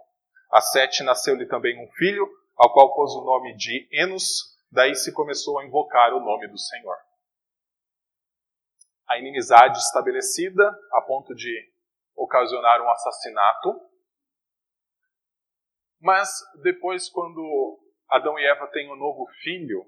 [0.53, 5.13] A Sete nasceu-lhe também um filho, ao qual pôs o nome de Enos, daí se
[5.13, 6.97] começou a invocar o nome do Senhor.
[9.09, 11.73] A inimizade estabelecida a ponto de
[12.15, 13.81] ocasionar um assassinato
[16.01, 16.29] mas
[16.63, 19.85] depois, quando Adão e Eva têm um novo filho,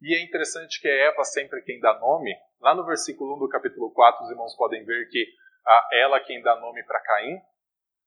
[0.00, 3.48] e é interessante que é Eva sempre quem dá nome, lá no versículo 1 do
[3.48, 5.26] capítulo 4, os irmãos podem ver que
[5.66, 7.40] ah, ela quem dá nome para Caim,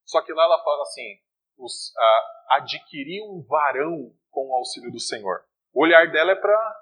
[0.06, 1.18] só que lá ela fala assim:
[1.58, 5.44] os, ah, adquirir um varão com o auxílio do Senhor.
[5.74, 6.80] O olhar dela é para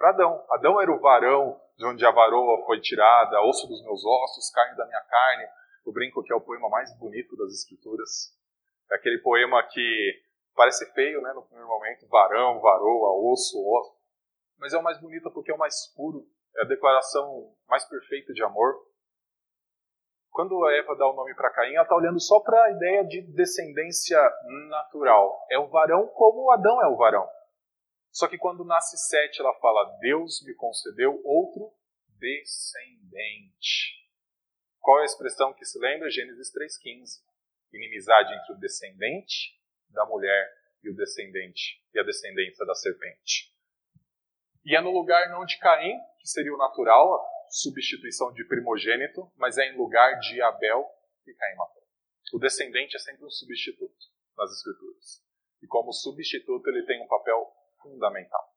[0.00, 0.44] Adão.
[0.50, 4.76] Adão era o varão de onde a varoa foi tirada, osso dos meus ossos, carne
[4.76, 5.46] da minha carne.
[5.86, 8.36] Eu brinco que é o poema mais bonito das Escrituras.
[8.90, 10.22] É aquele poema que
[10.54, 13.99] parece feio, né, no primeiro momento, varão, varoa, osso, osso.
[14.60, 16.24] Mas é o mais bonito porque é o mais puro,
[16.56, 18.74] é a declaração mais perfeita de amor.
[20.30, 23.04] Quando a Eva dá o nome para Caim, ela está olhando só para a ideia
[23.04, 24.20] de descendência
[24.68, 25.44] natural.
[25.50, 27.28] É o varão como Adão é o varão.
[28.12, 31.72] Só que quando nasce Sete, ela fala: Deus me concedeu outro
[32.18, 33.98] descendente.
[34.78, 36.10] Qual é a expressão que se lembra?
[36.10, 37.30] Gênesis 3,15
[37.72, 39.56] inimizade entre o descendente
[39.90, 43.54] da mulher e o descendente e a descendência da serpente.
[44.64, 49.30] E é no lugar não de Caim, que seria o natural, a substituição de primogênito,
[49.36, 50.86] mas é em lugar de Abel
[51.24, 51.82] que Caim matou.
[52.34, 55.22] O descendente é sempre um substituto nas escrituras.
[55.62, 57.46] E como substituto ele tem um papel
[57.82, 58.48] fundamental.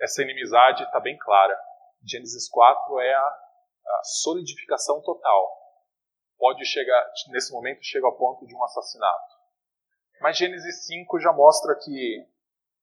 [0.00, 1.56] Essa inimizade está bem clara.
[2.02, 5.64] Gênesis 4 é a, a solidificação total
[6.36, 9.34] pode chegar, nesse momento, chega ao ponto de um assassinato.
[10.20, 12.26] Mas Gênesis 5 já mostra que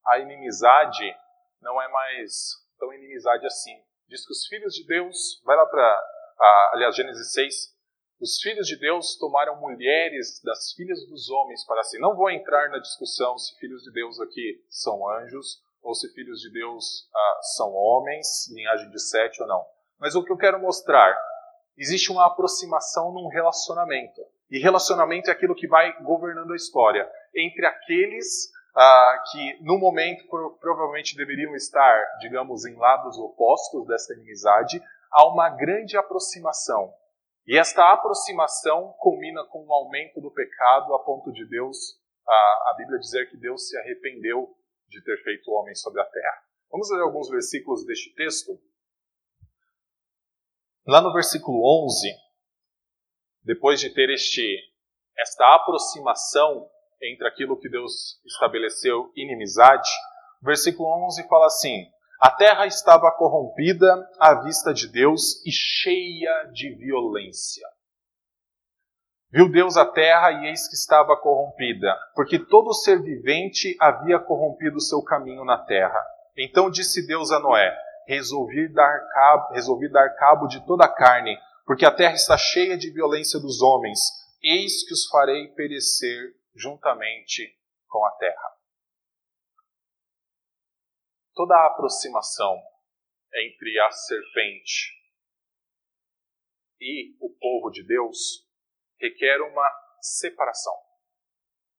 [0.05, 1.15] a inimizade
[1.61, 3.75] não é mais tão inimizade assim.
[4.07, 6.03] Diz que os filhos de Deus, vai lá para,
[6.73, 7.55] aliás, Gênesis 6,
[8.19, 11.97] os filhos de Deus tomaram mulheres das filhas dos homens para si.
[11.97, 16.39] Não vou entrar na discussão se filhos de Deus aqui são anjos ou se filhos
[16.39, 19.65] de Deus ah, são homens, linhagem de Sete ou não.
[19.99, 21.17] Mas o que eu quero mostrar
[21.77, 24.21] existe uma aproximação num relacionamento.
[24.51, 27.09] E relacionamento é aquilo que vai governando a história.
[27.35, 30.27] Entre aqueles ah, que, no momento,
[30.59, 34.81] provavelmente deveriam estar, digamos, em lados opostos dessa inimizade,
[35.11, 36.93] há uma grande aproximação.
[37.45, 41.77] E esta aproximação culmina com um aumento do pecado a ponto de Deus,
[42.27, 44.55] ah, a Bíblia dizer que Deus se arrependeu
[44.87, 46.43] de ter feito o homem sobre a terra.
[46.69, 48.57] Vamos ler alguns versículos deste texto?
[50.87, 52.07] Lá no versículo 11,
[53.43, 54.57] depois de ter este,
[55.17, 56.69] esta aproximação
[57.03, 59.89] entre aquilo que Deus estabeleceu inimizade,
[60.41, 61.85] o versículo 11 fala assim:
[62.19, 67.67] A terra estava corrompida à vista de Deus e cheia de violência.
[69.31, 74.75] Viu Deus a terra e eis que estava corrompida, porque todo ser vivente havia corrompido
[74.75, 76.05] o seu caminho na terra.
[76.37, 77.73] Então disse Deus a Noé:
[78.07, 82.77] resolvi dar cabo, resolvi dar cabo de toda a carne, porque a terra está cheia
[82.77, 83.99] de violência dos homens.
[84.43, 88.57] Eis que os farei perecer juntamente com a terra.
[91.33, 92.61] Toda a aproximação
[93.33, 95.01] entre a serpente
[96.79, 98.47] e o povo de Deus
[98.99, 99.69] requer uma
[100.01, 100.73] separação.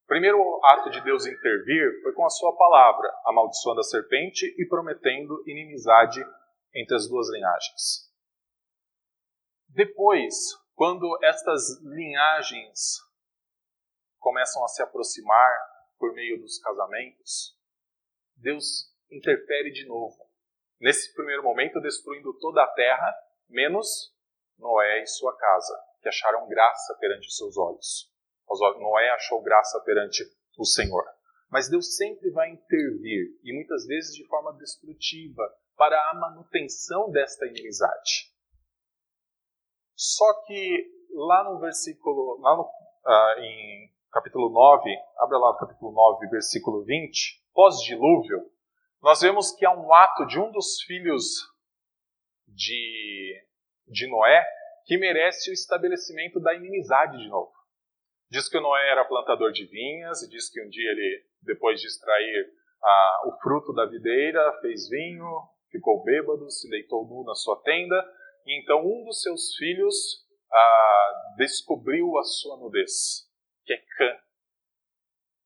[0.04, 4.66] O primeiro ato de Deus intervir foi com a sua palavra, amaldiçoando a serpente e
[4.66, 6.20] prometendo inimizade
[6.74, 8.10] entre as duas linhagens.
[9.68, 10.34] Depois,
[10.74, 13.00] quando estas linhagens
[14.22, 15.52] começam a se aproximar
[15.98, 17.58] por meio dos casamentos,
[18.36, 20.16] Deus interfere de novo.
[20.80, 23.14] Nesse primeiro momento, destruindo toda a terra,
[23.48, 24.12] menos
[24.58, 28.10] Noé e sua casa, que acharam graça perante os seus olhos.
[28.78, 30.24] Noé achou graça perante
[30.58, 31.04] o Senhor.
[31.50, 35.42] Mas Deus sempre vai intervir, e muitas vezes de forma destrutiva,
[35.76, 38.32] para a manutenção desta inimizade.
[39.94, 42.70] Só que lá no versículo, lá no,
[43.04, 48.42] ah, em capítulo 9, abra lá o capítulo 9, versículo 20, pós-dilúvio,
[49.02, 51.24] nós vemos que há um ato de um dos filhos
[52.46, 53.42] de,
[53.88, 54.44] de Noé
[54.84, 57.52] que merece o estabelecimento da inimizade de novo.
[58.30, 61.86] Diz que Noé era plantador de vinhas, e diz que um dia ele, depois de
[61.86, 65.26] extrair ah, o fruto da videira, fez vinho,
[65.70, 67.96] ficou bêbado, se deitou nu na sua tenda,
[68.46, 73.31] e então um dos seus filhos ah, descobriu a sua nudez,
[73.64, 74.18] que é Cã.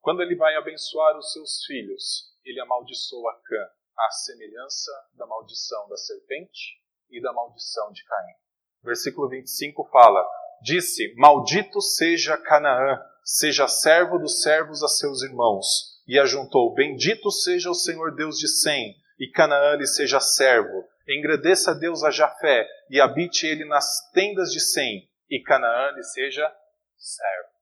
[0.01, 5.97] Quando ele vai abençoar os seus filhos, ele amaldiçoa Cã, à semelhança da maldição da
[5.97, 8.35] serpente e da maldição de Caim.
[8.83, 10.25] Versículo 25 fala:
[10.63, 15.97] Disse: Maldito seja Canaã, seja servo dos servos a seus irmãos.
[16.07, 20.85] E ajuntou: Bendito seja o Senhor Deus de Sem, e Canaã lhe seja servo.
[21.09, 26.53] Engrandeça Deus a Jafé, e habite ele nas tendas de Sem, e Canaã lhe seja
[26.97, 27.56] servo.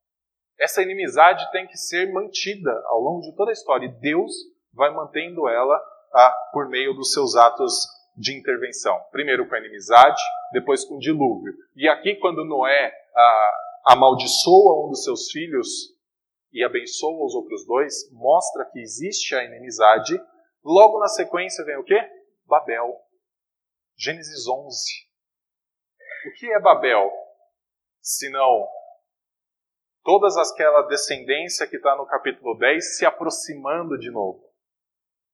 [0.59, 4.33] Essa inimizade tem que ser mantida ao longo de toda a história, e Deus
[4.73, 5.81] vai mantendo ela
[6.13, 7.87] ah, por meio dos seus atos
[8.17, 9.01] de intervenção.
[9.11, 11.53] Primeiro com a inimizade, depois com o dilúvio.
[11.75, 15.69] E aqui, quando Noé ah, amaldiçoa um dos seus filhos
[16.53, 20.15] e abençoa os outros dois, mostra que existe a inimizade.
[20.65, 22.01] Logo na sequência vem o quê?
[22.47, 22.95] Babel.
[23.97, 24.75] Gênesis 11.
[26.29, 27.11] O que é Babel?
[28.01, 28.69] Senão
[30.05, 34.45] todas aquela descendência que está no capítulo 10 se aproximando de novo,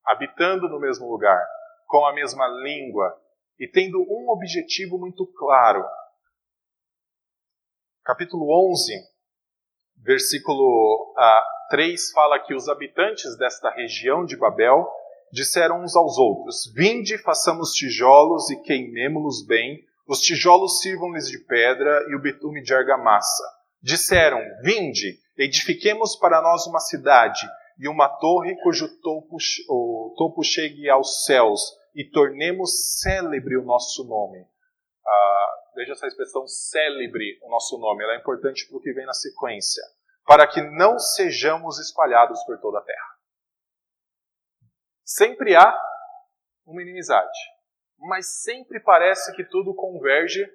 [0.05, 1.45] habitando no mesmo lugar
[1.87, 3.21] com a mesma língua
[3.59, 5.85] e tendo um objetivo muito claro.
[8.03, 8.93] Capítulo 11,
[9.97, 11.13] versículo
[11.69, 14.89] 3 ah, fala que os habitantes desta região de Babel
[15.33, 22.05] disseram uns aos outros: Vinde, façamos tijolos e queimemo-los bem, os tijolos sirvam-lhes de pedra
[22.09, 23.60] e o betume de argamassa.
[23.81, 27.41] Disseram: Vinde, edifiquemos para nós uma cidade
[27.79, 29.37] e uma torre cujo topo,
[29.69, 31.61] o topo chegue aos céus
[31.95, 34.45] e tornemos célebre o nosso nome.
[35.05, 39.05] Ah, veja essa expressão célebre o nosso nome, ela é importante para o que vem
[39.05, 39.83] na sequência.
[40.25, 43.17] Para que não sejamos espalhados por toda a terra.
[45.03, 45.75] Sempre há
[46.65, 47.39] uma inimizade,
[47.97, 50.45] mas sempre parece que tudo converge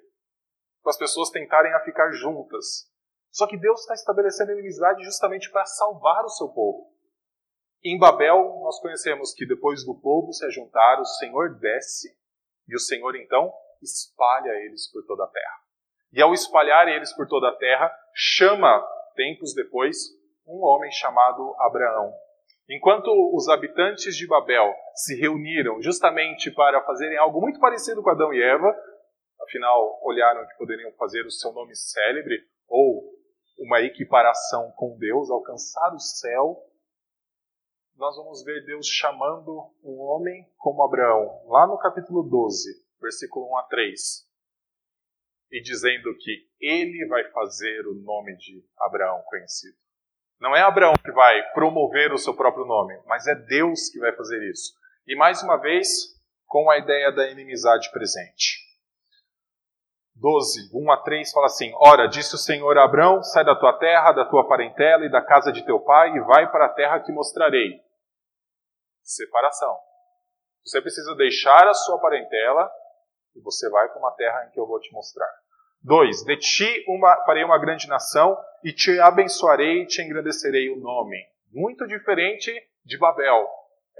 [0.81, 2.89] para as pessoas tentarem a ficar juntas.
[3.31, 6.91] Só que Deus está estabelecendo inimizade justamente para salvar o seu povo.
[7.83, 12.09] Em Babel, nós conhecemos que depois do povo se ajuntar, o Senhor desce
[12.67, 15.57] e o Senhor então espalha eles por toda a terra.
[16.11, 18.85] E ao espalhar eles por toda a terra, chama,
[19.15, 19.97] tempos depois,
[20.47, 22.11] um homem chamado Abraão.
[22.69, 28.33] Enquanto os habitantes de Babel se reuniram justamente para fazerem algo muito parecido com Adão
[28.33, 28.75] e Eva,
[29.41, 32.37] afinal olharam que poderiam fazer o seu nome célebre
[32.67, 33.16] ou
[33.57, 36.63] uma equiparação com Deus, alcançar o céu,
[37.95, 42.69] nós vamos ver Deus chamando um homem como Abraão, lá no capítulo 12,
[43.01, 43.99] versículo 1 a 3,
[45.51, 49.77] e dizendo que ele vai fazer o nome de Abraão conhecido.
[50.39, 54.15] Não é Abraão que vai promover o seu próprio nome, mas é Deus que vai
[54.15, 54.73] fazer isso.
[55.07, 55.87] E mais uma vez,
[56.45, 58.66] com a ideia da inimizade presente.
[60.19, 63.73] 12, 1 a 3 fala assim: Ora, disse o Senhor a Abraão: Sai da tua
[63.77, 66.99] terra, da tua parentela e da casa de teu pai, e vai para a terra
[66.99, 67.79] que mostrarei
[69.03, 69.77] separação.
[70.65, 72.69] Você precisa deixar a sua parentela
[73.35, 75.29] e você vai para uma terra em que eu vou te mostrar.
[75.81, 80.79] Dois, de ti uma, farei uma grande nação e te abençoarei e te engrandecerei o
[80.79, 81.17] nome.
[81.53, 82.51] Muito diferente
[82.83, 83.47] de Babel,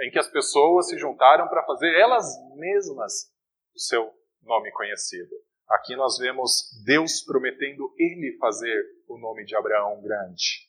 [0.02, 3.32] em que as pessoas se juntaram para fazer elas mesmas
[3.74, 4.12] o seu
[4.42, 5.47] nome conhecido.
[5.70, 10.68] Aqui nós vemos Deus prometendo ele fazer o nome de Abraão grande.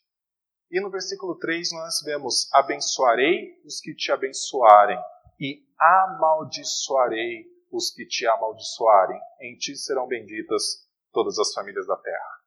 [0.70, 4.98] E no versículo 3 nós vemos: Abençoarei os que te abençoarem,
[5.40, 9.18] e amaldiçoarei os que te amaldiçoarem.
[9.40, 12.38] Em ti serão benditas todas as famílias da terra.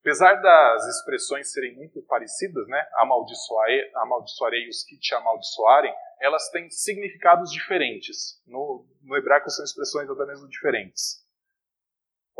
[0.00, 6.70] Apesar das expressões serem muito parecidas, né, amaldiçoarei, amaldiçoarei os que te amaldiçoarem, elas têm
[6.70, 8.42] significados diferentes.
[8.46, 11.22] No, no hebraico são expressões até mesmo diferentes.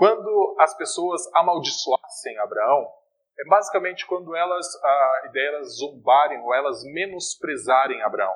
[0.01, 2.91] Quando as pessoas amaldiçoassem Abraão,
[3.39, 8.35] é basicamente quando elas, a ideia elas zombarem ou elas menosprezarem Abraão.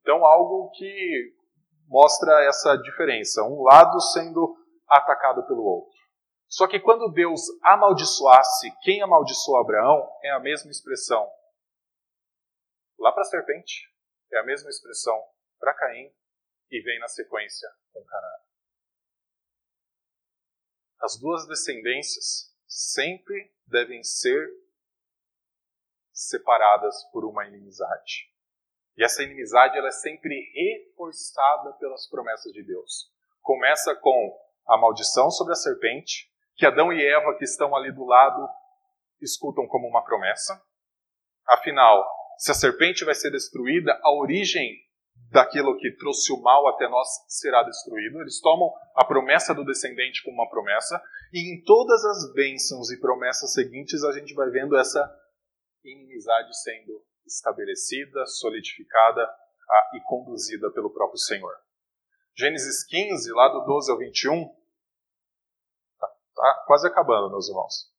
[0.00, 1.32] Então, algo que
[1.86, 4.56] mostra essa diferença, um lado sendo
[4.88, 5.96] atacado pelo outro.
[6.48, 11.30] Só que quando Deus amaldiçoasse quem amaldiçoou Abraão, é a mesma expressão.
[12.98, 13.88] Lá para a serpente,
[14.32, 15.16] é a mesma expressão
[15.60, 16.12] para Caim
[16.72, 18.49] e vem na sequência com Canaã.
[21.02, 24.48] As duas descendências sempre devem ser
[26.12, 28.30] separadas por uma inimizade.
[28.96, 33.10] E essa inimizade ela é sempre reforçada pelas promessas de Deus.
[33.40, 38.04] Começa com a maldição sobre a serpente, que Adão e Eva, que estão ali do
[38.04, 38.46] lado,
[39.22, 40.62] escutam como uma promessa.
[41.46, 44.78] Afinal, se a serpente vai ser destruída, a origem
[45.30, 48.20] daquilo que trouxe o mal até nós será destruído.
[48.20, 51.00] Eles tomam a promessa do descendente como uma promessa,
[51.32, 55.08] e em todas as bênçãos e promessas seguintes a gente vai vendo essa
[55.84, 59.28] inimizade sendo estabelecida, solidificada
[59.94, 61.54] e conduzida pelo próprio Senhor.
[62.36, 64.60] Gênesis 15, lá do 12 ao 21,
[66.40, 67.92] Está quase acabando, meus irmãos.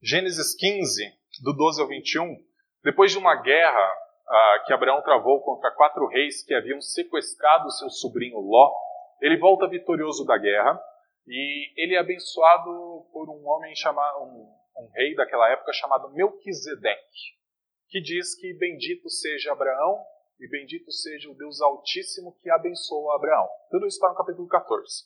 [0.00, 1.02] Gênesis 15,
[1.42, 2.36] do 12 ao 21,
[2.84, 7.90] depois de uma guerra ah, que Abraão travou contra quatro reis que haviam sequestrado seu
[7.90, 8.72] sobrinho Ló,
[9.20, 10.80] ele volta vitorioso da guerra
[11.26, 17.34] e ele é abençoado por um homem chamado, um, um rei daquela época chamado Melquisedeque,
[17.88, 20.04] que diz que bendito seja Abraão
[20.40, 23.48] e bendito seja o Deus Altíssimo que abençoou Abraão.
[23.70, 25.04] Tudo isso está no capítulo 14.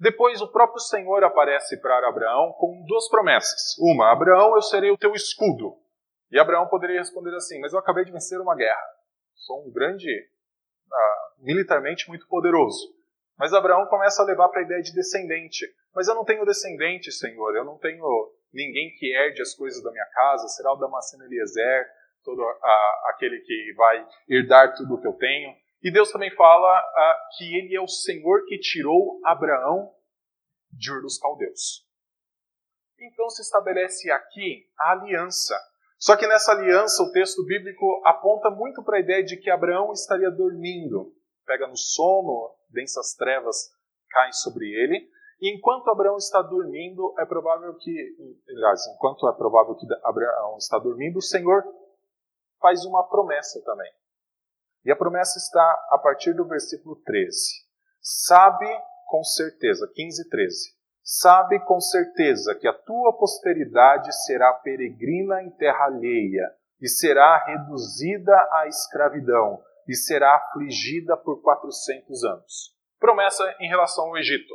[0.00, 3.76] Depois o próprio Senhor aparece para Abraão com duas promessas.
[3.78, 5.76] Uma, Abraão, eu serei o teu escudo.
[6.32, 8.82] E Abraão poderia responder assim: Mas eu acabei de vencer uma guerra.
[9.34, 12.94] Sou um grande, uh, militarmente muito poderoso.
[13.38, 15.66] Mas Abraão começa a levar para a ideia de descendente.
[15.94, 17.54] Mas eu não tenho descendente, Senhor.
[17.54, 18.04] Eu não tenho
[18.52, 20.48] ninguém que herde as coisas da minha casa.
[20.48, 21.86] Será o Damasceno Eliezer,
[22.24, 22.42] todo
[23.10, 25.54] aquele que vai herdar tudo o que eu tenho.
[25.82, 29.92] E Deus também fala ah, que ele é o Senhor que tirou Abraão
[30.70, 31.84] de Ur dos Caldeus.
[33.00, 35.58] Então se estabelece aqui a aliança.
[36.02, 39.92] Só que nessa aliança o texto bíblico aponta muito para a ideia de que Abraão
[39.92, 41.14] estaria dormindo.
[41.46, 43.70] Pega no sono, densas trevas
[44.10, 45.08] caem sobre ele.
[45.40, 48.16] E enquanto Abraão está dormindo, é provável que,
[48.48, 51.62] aliás, enquanto é provável que Abraão está dormindo, o Senhor
[52.60, 53.92] faz uma promessa também.
[54.84, 57.64] E a promessa está a partir do versículo 13.
[58.00, 58.66] Sabe
[59.06, 60.81] com certeza, 15 e 13.
[61.14, 66.50] Sabe com certeza que a tua posteridade será peregrina em terra alheia,
[66.80, 72.74] e será reduzida à escravidão, e será afligida por 400 anos.
[72.98, 74.54] Promessa em relação ao Egito.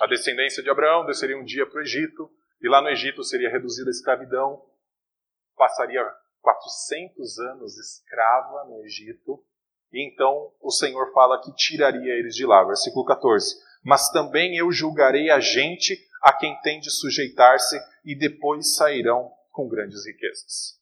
[0.00, 2.30] A descendência de Abraão desceria um dia para o Egito,
[2.62, 4.64] e lá no Egito seria reduzida à escravidão,
[5.56, 6.04] passaria
[6.40, 9.42] 400 anos escrava no Egito,
[9.92, 12.62] e então o Senhor fala que tiraria eles de lá.
[12.62, 13.56] Versículo 14.
[13.82, 19.68] Mas também eu julgarei a gente a quem tem de sujeitar-se, e depois sairão com
[19.68, 20.78] grandes riquezas.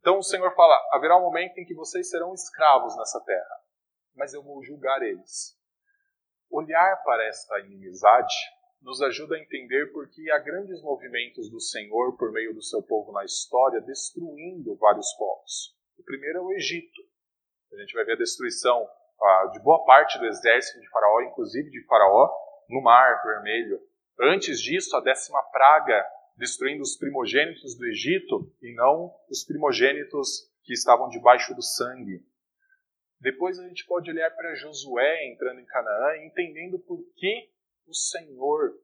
[0.00, 3.60] Então o Senhor fala: haverá um momento em que vocês serão escravos nessa terra,
[4.14, 5.56] mas eu vou julgar eles.
[6.50, 8.34] Olhar para esta inimizade
[8.80, 12.82] nos ajuda a entender por que há grandes movimentos do Senhor por meio do seu
[12.82, 15.74] povo na história, destruindo vários povos.
[15.98, 17.02] O primeiro é o Egito.
[17.72, 18.88] A gente vai ver a destruição
[19.52, 22.30] de boa parte do exército de Faraó, inclusive de Faraó,
[22.68, 23.80] no Mar Vermelho.
[24.20, 26.04] Antes disso, a décima praga
[26.36, 32.22] destruindo os primogênitos do Egito e não os primogênitos que estavam debaixo do sangue.
[33.20, 37.50] Depois a gente pode olhar para Josué entrando em Canaã entendendo por que
[37.86, 38.74] o Senhor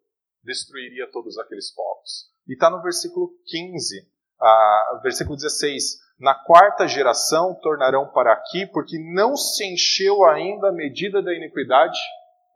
[0.42, 2.32] destruiria todos aqueles povos.
[2.48, 4.10] E está no versículo 15,
[4.40, 10.72] ah, versículo 16 na quarta geração tornarão para aqui, porque não se encheu ainda a
[10.72, 11.98] medida da iniquidade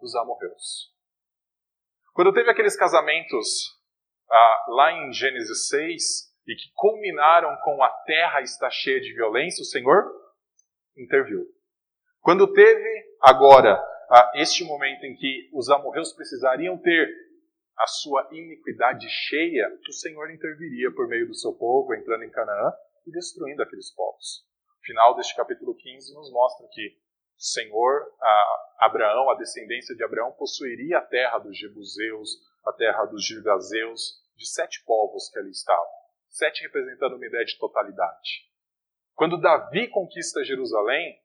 [0.00, 0.94] dos amorreus.
[2.14, 3.48] Quando teve aqueles casamentos
[4.30, 6.02] ah, lá em Gênesis 6
[6.46, 10.12] e que culminaram com a terra está cheia de violência, o Senhor
[10.96, 11.44] interviu.
[12.20, 13.74] Quando teve agora
[14.08, 17.12] ah, este momento em que os amorreus precisariam ter
[17.76, 22.72] a sua iniquidade cheia, o Senhor interviria por meio do seu povo entrando em Canaã
[23.06, 24.46] e destruindo aqueles povos.
[24.80, 26.98] O final deste capítulo 15 nos mostra que
[27.36, 32.30] o Senhor, a Abraão, a descendência de Abraão, possuiria a terra dos Jebuseus,
[32.64, 35.96] a terra dos Girgazeus de sete povos que ali estavam.
[36.28, 38.50] Sete representando uma ideia de totalidade.
[39.14, 41.22] Quando Davi conquista Jerusalém,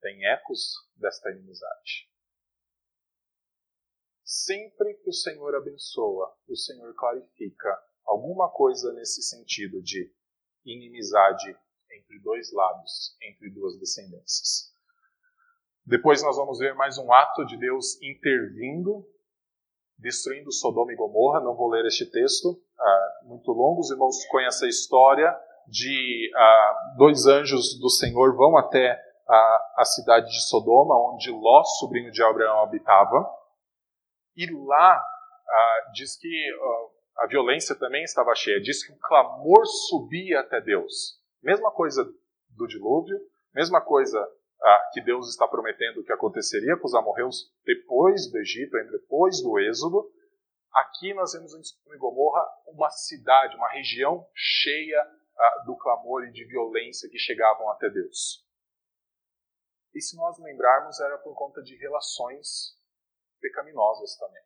[0.00, 2.10] tem ecos desta inimizade.
[4.22, 10.12] Sempre que o Senhor abençoa, o Senhor clarifica alguma coisa nesse sentido de
[10.64, 11.56] inimizade
[11.92, 14.72] entre dois lados, entre duas descendências.
[15.86, 19.06] Depois nós vamos ver mais um ato de Deus intervindo,
[19.98, 21.40] destruindo Sodoma e Gomorra.
[21.40, 23.80] Não vou ler este texto, ah, muito longo.
[23.80, 28.98] Os irmãos conhecem a história de ah, dois anjos do Senhor vão até
[29.28, 33.26] a, a cidade de Sodoma, onde Ló, sobrinho de Abraão, habitava.
[34.36, 34.96] E lá
[35.48, 36.28] ah, diz que
[37.18, 38.60] a violência também estava cheia.
[38.60, 41.20] Diz que o clamor subia até Deus.
[41.42, 42.04] Mesma coisa
[42.50, 43.18] do dilúvio,
[43.54, 44.18] mesma coisa
[44.62, 49.58] ah, que Deus está prometendo que aconteceria com os amorreus depois do Egito, depois do
[49.58, 50.10] Êxodo.
[50.72, 55.00] Aqui nós vemos em e Gomorra uma cidade, uma região cheia
[55.36, 58.44] ah, do clamor e de violência que chegavam até Deus.
[59.94, 62.76] E se nós lembrarmos, era por conta de relações
[63.40, 64.42] pecaminosas também.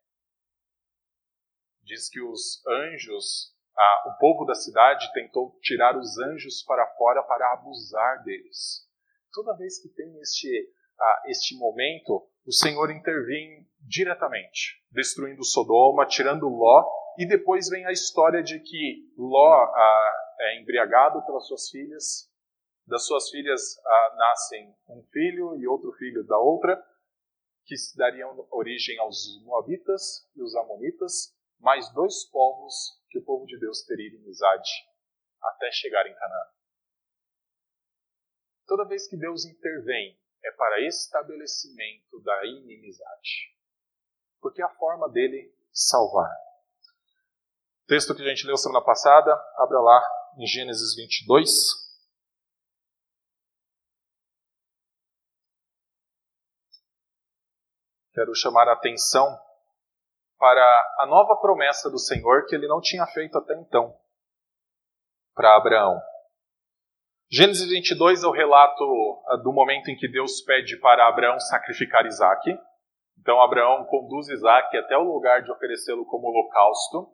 [1.88, 7.22] Diz que os anjos, ah, o povo da cidade tentou tirar os anjos para fora
[7.22, 8.86] para abusar deles.
[9.32, 10.70] Toda vez que tem este,
[11.00, 16.86] ah, este momento, o Senhor intervém diretamente, destruindo Sodoma, tirando Ló,
[17.16, 22.30] e depois vem a história de que Ló ah, é embriagado pelas suas filhas,
[22.86, 23.62] das suas filhas
[24.16, 26.82] nascem um filho e outro filho da outra,
[27.64, 32.74] que dariam origem aos Moabitas e os Amonitas, mais dois povos
[33.10, 34.70] que o povo de Deus teria inimizade
[35.42, 36.46] até chegar em Canaã.
[38.66, 43.56] Toda vez que Deus intervém, é para estabelecimento da inimizade.
[44.40, 46.30] Porque é a forma dele salvar.
[47.86, 50.02] Texto que a gente leu semana passada, abra lá
[50.36, 51.50] em Gênesis 22.
[58.12, 59.47] Quero chamar a atenção
[60.38, 60.62] para
[61.00, 63.94] a nova promessa do Senhor que ele não tinha feito até então
[65.34, 66.00] para Abraão.
[67.30, 68.84] Gênesis 22 é o relato
[69.28, 72.58] ah, do momento em que Deus pede para Abraão sacrificar Isaac.
[73.20, 77.12] Então Abraão conduz Isaac até o lugar de oferecê-lo como holocausto.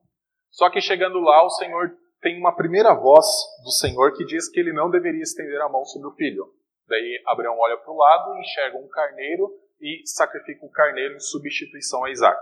[0.50, 3.26] Só que chegando lá, o Senhor tem uma primeira voz
[3.62, 6.46] do Senhor que diz que ele não deveria estender a mão sobre o filho.
[6.88, 9.50] Daí Abraão olha para o lado, enxerga um carneiro
[9.80, 12.40] e sacrifica o carneiro em substituição a Isaac.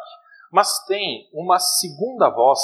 [0.52, 2.60] Mas tem uma segunda voz,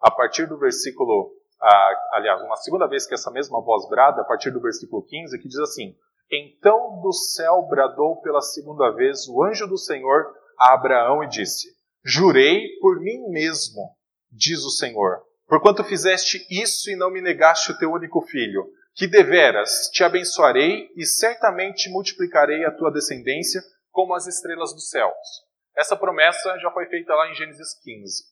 [0.00, 1.30] a partir do versículo,
[1.62, 5.38] ah, aliás, uma segunda vez que essa mesma voz brada, a partir do versículo 15,
[5.40, 5.94] que diz assim:
[6.32, 11.68] Então do céu bradou pela segunda vez o anjo do Senhor a Abraão e disse:
[12.04, 13.88] Jurei por mim mesmo,
[14.32, 18.66] diz o Senhor, porquanto fizeste isso e não me negaste o teu único filho,
[18.96, 23.62] que deveras te abençoarei e certamente multiplicarei a tua descendência
[23.92, 25.47] como as estrelas dos céus
[25.78, 28.24] essa promessa já foi feita lá em Gênesis 15.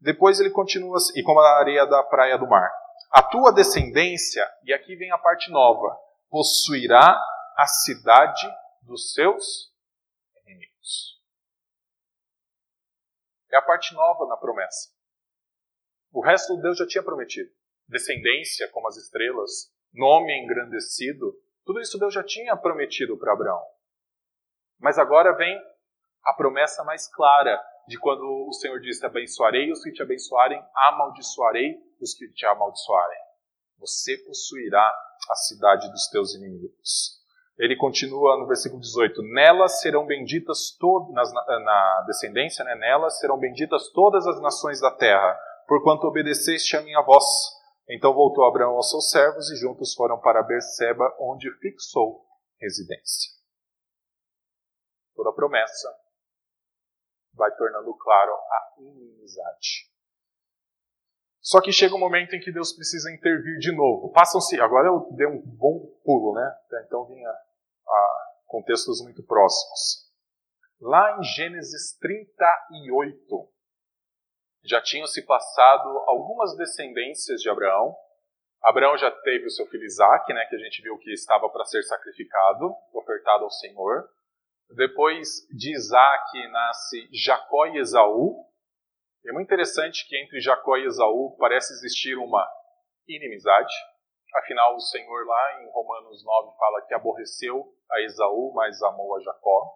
[0.00, 2.68] Depois ele continua assim, e como a areia da praia do mar.
[3.12, 5.96] A tua descendência, e aqui vem a parte nova,
[6.28, 7.16] possuirá
[7.56, 8.44] a cidade
[8.82, 9.72] dos seus
[10.44, 11.20] inimigos.
[13.52, 14.90] É a parte nova na promessa.
[16.12, 17.50] O resto Deus já tinha prometido.
[17.86, 23.64] Descendência, como as estrelas, nome engrandecido, tudo isso Deus já tinha prometido para Abraão.
[24.80, 25.56] Mas agora vem
[26.24, 31.76] a promessa mais clara de quando o Senhor diz: Abençoarei os que te abençoarem, amaldiçoarei
[32.00, 33.18] os que te amaldiçoarem.
[33.78, 34.92] Você possuirá
[35.30, 37.18] a cidade dos teus inimigos.
[37.58, 43.90] Ele continua no versículo 18: Nelas serão benditas todas, na, descendência, né, nelas serão benditas
[43.92, 47.24] todas as nações da terra, porquanto obedeceste a minha voz.
[47.88, 52.24] Então voltou Abraão aos seus servos e juntos foram para Berseba, onde fixou
[52.60, 53.32] residência.
[55.14, 55.88] Toda promessa
[57.34, 59.90] vai tornando claro a inimizade.
[61.40, 64.12] Só que chega um momento em que Deus precisa intervir de novo.
[64.12, 66.54] Passam-se, agora eu dei um bom pulo, né?
[66.86, 70.10] Então vinha a contextos muito próximos.
[70.80, 73.48] Lá em Gênesis 38,
[74.64, 77.96] já tinham se passado algumas descendências de Abraão.
[78.62, 81.64] Abraão já teve o seu filho Isaac, né, que a gente viu que estava para
[81.64, 84.08] ser sacrificado, ofertado ao Senhor.
[84.76, 88.46] Depois de Isaac nasce Jacó e Esaú.
[89.26, 92.46] É muito interessante que entre Jacó e Esaú parece existir uma
[93.08, 93.74] inimizade.
[94.36, 99.20] Afinal, o Senhor lá em Romanos 9 fala que aborreceu a Esaú, mas amou a
[99.20, 99.74] Jacó.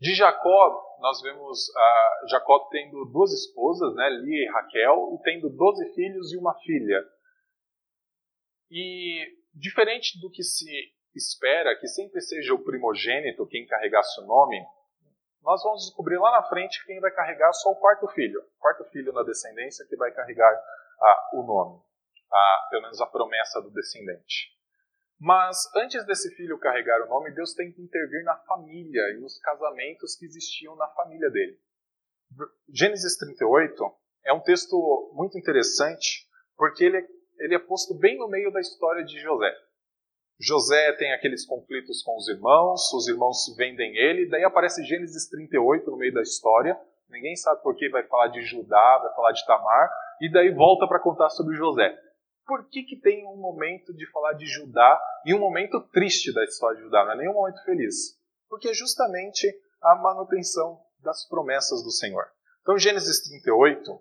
[0.00, 5.50] De Jacó, nós vemos uh, Jacó tendo duas esposas, né, Lia e Raquel, e tendo
[5.50, 7.04] doze filhos e uma filha.
[8.70, 10.70] E diferente do que se
[11.14, 14.64] espera que sempre seja o primogênito quem carregasse o nome,
[15.42, 18.40] nós vamos descobrir lá na frente quem vai carregar só o quarto filho.
[18.40, 20.52] O quarto filho na descendência que vai carregar
[21.00, 21.82] ah, o nome,
[22.30, 24.50] ah, pelo menos a promessa do descendente.
[25.18, 29.38] Mas antes desse filho carregar o nome, Deus tem que intervir na família e nos
[29.38, 31.58] casamentos que existiam na família dele.
[32.72, 33.84] Gênesis 38
[34.24, 37.06] é um texto muito interessante porque ele,
[37.38, 39.52] ele é posto bem no meio da história de José.
[40.40, 45.90] José tem aqueles conflitos com os irmãos, os irmãos vendem ele, daí aparece Gênesis 38
[45.90, 46.80] no meio da história.
[47.10, 50.88] Ninguém sabe por que vai falar de Judá, vai falar de Tamar, e daí volta
[50.88, 51.94] para contar sobre José.
[52.46, 56.42] Por que, que tem um momento de falar de Judá e um momento triste da
[56.42, 57.04] história de Judá?
[57.04, 58.18] Não é nenhum momento feliz.
[58.48, 59.46] Porque é justamente
[59.82, 62.24] a manutenção das promessas do Senhor.
[62.62, 64.00] Então, Gênesis 38,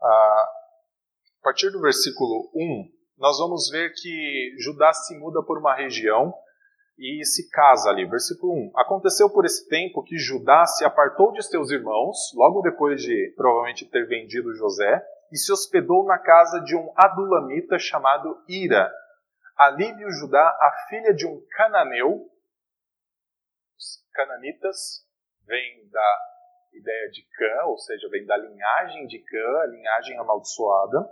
[0.00, 0.48] a
[1.42, 6.34] partir do versículo 1, nós vamos ver que Judá se muda por uma região
[6.98, 8.04] e se casa ali.
[8.04, 8.72] Versículo 1.
[8.76, 13.86] Aconteceu por esse tempo que Judá se apartou de seus irmãos, logo depois de provavelmente
[13.86, 15.02] ter vendido José,
[15.32, 18.92] e se hospedou na casa de um adulamita chamado Ira.
[19.56, 22.30] Ali viu Judá a filha de um cananeu.
[23.78, 25.06] Os cananitas
[25.46, 26.18] vêm da
[26.74, 31.08] ideia de Cã, ou seja, vem da linhagem de Cã, a linhagem amaldiçoada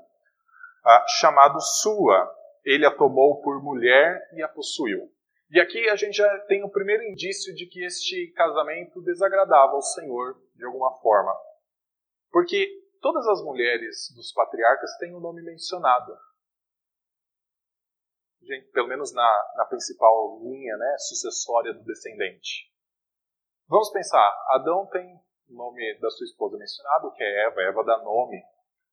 [0.84, 2.32] ah, chamado Sua.
[2.64, 5.10] Ele a tomou por mulher e a possuiu.
[5.50, 9.82] E aqui a gente já tem o primeiro indício de que este casamento desagradava ao
[9.82, 11.32] Senhor de alguma forma.
[12.30, 12.66] Porque
[13.00, 16.16] todas as mulheres dos patriarcas têm o um nome mencionado.
[18.42, 22.70] Gente, pelo menos na, na principal linha né, sucessória do descendente.
[23.68, 25.14] Vamos pensar, Adão tem
[25.48, 28.42] o nome da sua esposa mencionado, que é Eva, Eva dá nome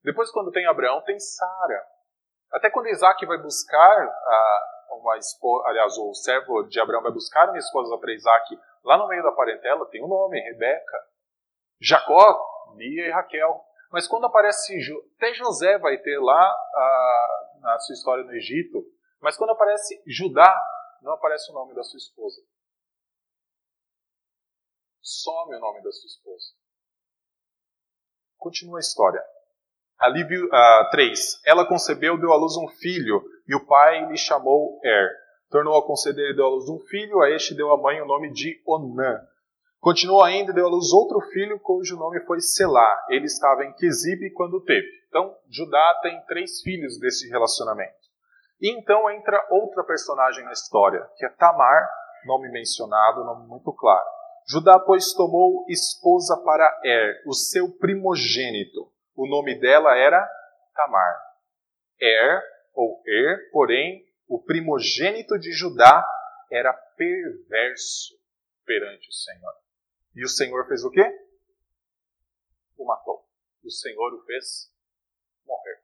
[0.04, 1.88] depois, quando tem Abraão, tem Sara.
[2.52, 4.12] Até quando Isaac vai buscar
[4.92, 9.08] uma esposa, aliás, o servo de Abraão vai buscar uma esposa para Isaac, lá no
[9.08, 11.08] meio da parentela tem o um nome, Rebeca.
[11.80, 13.64] Jacó, Lia e Raquel.
[13.92, 14.78] Mas quando aparece,
[15.16, 16.56] até José vai ter lá
[17.60, 18.84] na sua história no Egito,
[19.20, 20.54] mas quando aparece Judá,
[21.02, 22.42] não aparece o nome da sua esposa.
[25.02, 26.46] Some o nome da sua esposa.
[28.38, 29.24] Continua a história.
[30.02, 31.42] Alívio uh, 3.
[31.46, 35.10] Ela concebeu, deu à luz um filho, e o pai lhe chamou Er.
[35.52, 38.06] Tornou a conceder e deu à luz um filho, a este deu a mãe o
[38.06, 39.22] nome de Onã.
[39.80, 43.06] Continuou ainda e deu à luz outro filho, cujo nome foi Selá.
[43.10, 44.88] Ele estava em Quesibe quando teve.
[45.08, 48.02] Então, Judá tem três filhos desse relacionamento.
[48.60, 51.90] E então entra outra personagem na história, que é Tamar,
[52.26, 54.06] nome mencionado, nome muito claro.
[54.48, 58.91] Judá, pois, tomou esposa para Er, o seu primogênito.
[59.16, 60.28] O nome dela era
[60.74, 61.20] Tamar.
[62.00, 62.42] Er,
[62.74, 66.06] ou Er, porém, o primogênito de Judá
[66.52, 68.20] era perverso
[68.66, 69.54] perante o Senhor.
[70.16, 71.04] E o Senhor fez o quê?
[72.78, 73.26] O matou.
[73.64, 74.72] O Senhor o fez
[75.46, 75.82] morrer.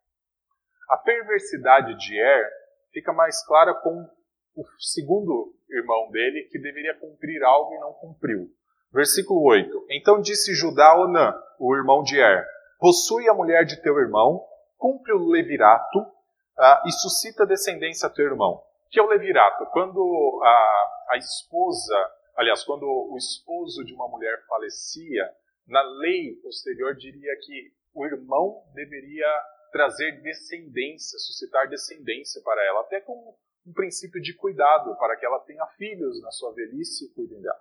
[0.89, 2.49] A perversidade de Er
[2.91, 4.09] fica mais clara com
[4.55, 8.49] o segundo irmão dele, que deveria cumprir algo e não cumpriu.
[8.91, 9.87] Versículo 8.
[9.91, 12.47] Então disse Judá a Onã, o irmão de Er,
[12.79, 14.45] possui a mulher de teu irmão,
[14.77, 18.63] cumpre o levirato uh, e suscita descendência a teu irmão.
[18.89, 19.65] Que é o levirato?
[19.67, 21.95] Quando a, a esposa,
[22.35, 25.29] aliás, quando o esposo de uma mulher falecia,
[25.67, 29.27] na lei posterior diria que o irmão deveria
[29.71, 35.39] trazer descendência, suscitar descendência para ela, até com um princípio de cuidado, para que ela
[35.39, 37.59] tenha filhos na sua velhice e cuidem dela.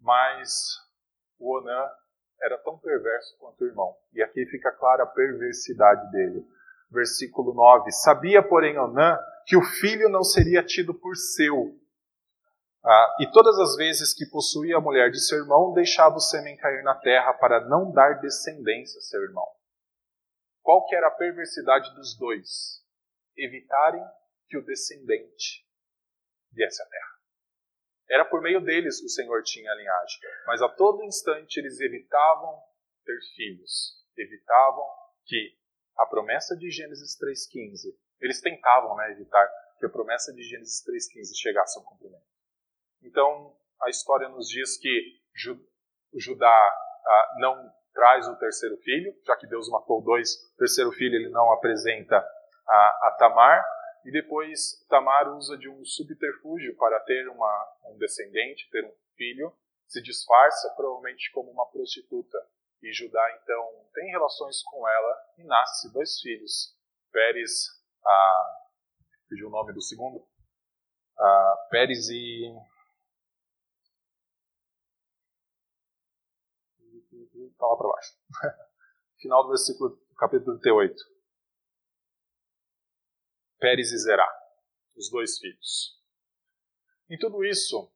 [0.00, 0.78] Mas
[1.38, 1.90] o Onã
[2.42, 3.96] era tão perverso quanto o irmão.
[4.12, 6.46] E aqui fica clara a perversidade dele.
[6.90, 11.74] Versículo 9: Sabia, porém, Onã que o filho não seria tido por seu.
[12.84, 16.56] Ah, e todas as vezes que possuía a mulher de seu irmão, deixava o sêmen
[16.56, 19.46] cair na terra para não dar descendência a seu irmão.
[20.62, 22.84] Qual que era a perversidade dos dois?
[23.36, 24.04] Evitarem
[24.48, 25.66] que o descendente
[26.52, 27.17] viesse à terra.
[28.10, 30.20] Era por meio deles que o Senhor tinha a linhagem.
[30.46, 32.58] Mas a todo instante eles evitavam
[33.04, 34.02] ter filhos.
[34.16, 34.84] Evitavam
[35.26, 35.56] que
[35.98, 39.46] a promessa de Gênesis 3,15, eles tentavam né, evitar
[39.78, 42.24] que a promessa de Gênesis 3,15 chegasse ao cumprimento.
[43.02, 45.20] Então, a história nos diz que
[46.14, 46.48] Judá
[47.06, 51.30] ah, não traz o terceiro filho, já que Deus matou dois, o terceiro filho ele
[51.30, 53.64] não apresenta a, a Tamar,
[54.04, 59.52] e depois Tamar usa de um subterfúgio para ter uma, um descendente, ter um filho,
[59.86, 62.38] se disfarça provavelmente como uma prostituta.
[62.82, 66.76] E Judá então tem relações com ela e nasce dois filhos.
[67.10, 67.66] Pérez,
[68.04, 68.68] a,
[69.28, 70.24] pediu o nome do segundo,
[71.70, 72.54] Pérez e
[77.50, 78.16] está lá para baixo.
[79.20, 81.17] Final do versículo, capítulo 38.
[83.58, 84.28] Pérez e Zerá,
[84.96, 85.98] os dois filhos.
[87.10, 87.90] Em tudo isso,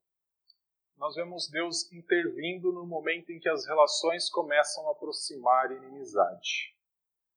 [0.96, 6.72] nós vemos Deus intervindo no momento em que as relações começam a aproximar a inimizade.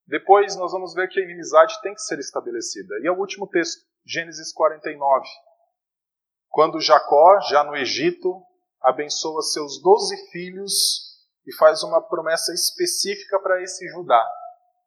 [0.08, 2.96] Depois nós vamos ver que a inimizade tem que ser estabelecida.
[3.02, 5.28] E é o último texto, Gênesis 49.
[6.50, 8.42] Quando Jacó, já no Egito,
[8.82, 11.16] abençoa seus doze filhos
[11.46, 14.24] e faz uma promessa específica para esse Judá,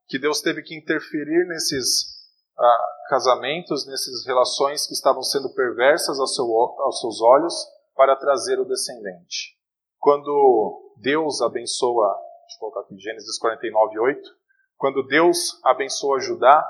[0.06, 2.16] que Deus teve que interferir nesses
[2.58, 7.54] ah, casamentos, nessas relações que estavam sendo perversas aos, seu, aos seus olhos,
[7.94, 9.56] para trazer o descendente.
[9.98, 14.30] Quando Deus abençoa, deixa eu colocar aqui Gênesis 49, 8,
[14.76, 16.64] quando Deus abençoa Judá,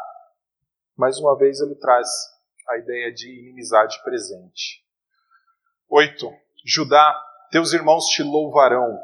[0.96, 2.08] mais uma vez ele traz
[2.68, 4.82] a ideia de inimizade presente.
[5.90, 6.30] 8.
[6.64, 8.98] Judá, teus irmãos te louvarão,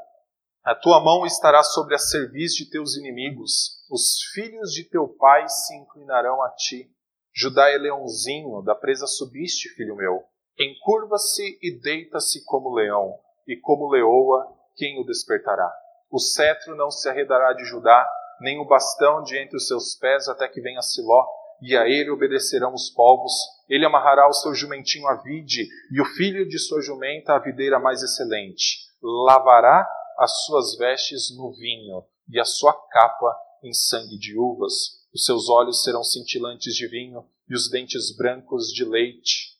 [0.65, 5.47] a tua mão estará sobre a cerviz de teus inimigos, os filhos de teu pai
[5.47, 6.91] se inclinarão a ti.
[7.37, 10.23] Judá é leãozinho, da presa subiste, filho meu.
[10.57, 13.19] Encurva-se e deita-se como leão,
[13.49, 15.69] e como leoa, quem o despertará?
[16.09, 18.09] O cetro não se arredará de Judá,
[18.41, 21.27] nem o bastão de entre os seus pés até que venha Siló,
[21.61, 23.33] e a ele obedecerão os povos.
[23.69, 27.81] Ele amarrará o seu jumentinho à vide, e o filho de sua jumenta à videira
[27.81, 28.79] mais excelente.
[29.03, 35.04] Lavará as suas vestes no vinho e a sua capa em sangue de uvas.
[35.15, 39.57] Os seus olhos serão cintilantes de vinho e os dentes brancos de leite.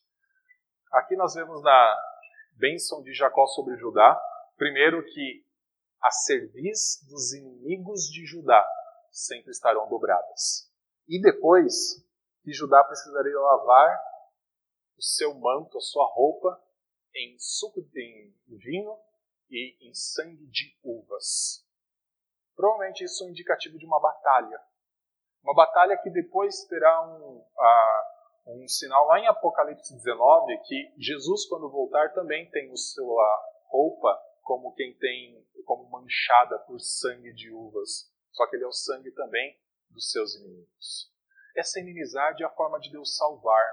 [0.91, 1.97] Aqui nós vemos na
[2.55, 4.21] bênção de Jacó sobre Judá,
[4.57, 5.47] primeiro que
[6.03, 8.67] a cerviz dos inimigos de Judá
[9.13, 10.69] sempre estarão dobradas.
[11.07, 12.05] E depois
[12.43, 14.03] que Judá precisaria lavar
[14.99, 16.61] o seu manto, a sua roupa,
[17.15, 18.99] em suco de vinho
[19.49, 21.65] e em sangue de uvas.
[22.57, 24.61] Provavelmente isso é um indicativo de uma batalha.
[25.45, 27.45] Uma batalha que depois terá um,
[28.47, 34.19] um sinal lá em Apocalipse 19 que Jesus, quando voltar, também tem a sua roupa
[34.43, 38.11] como quem tem, como manchada por sangue de uvas.
[38.33, 39.59] Só que ele é o sangue também
[39.91, 41.13] dos seus inimigos.
[41.55, 43.67] Essa inimizade é a forma de Deus salvar.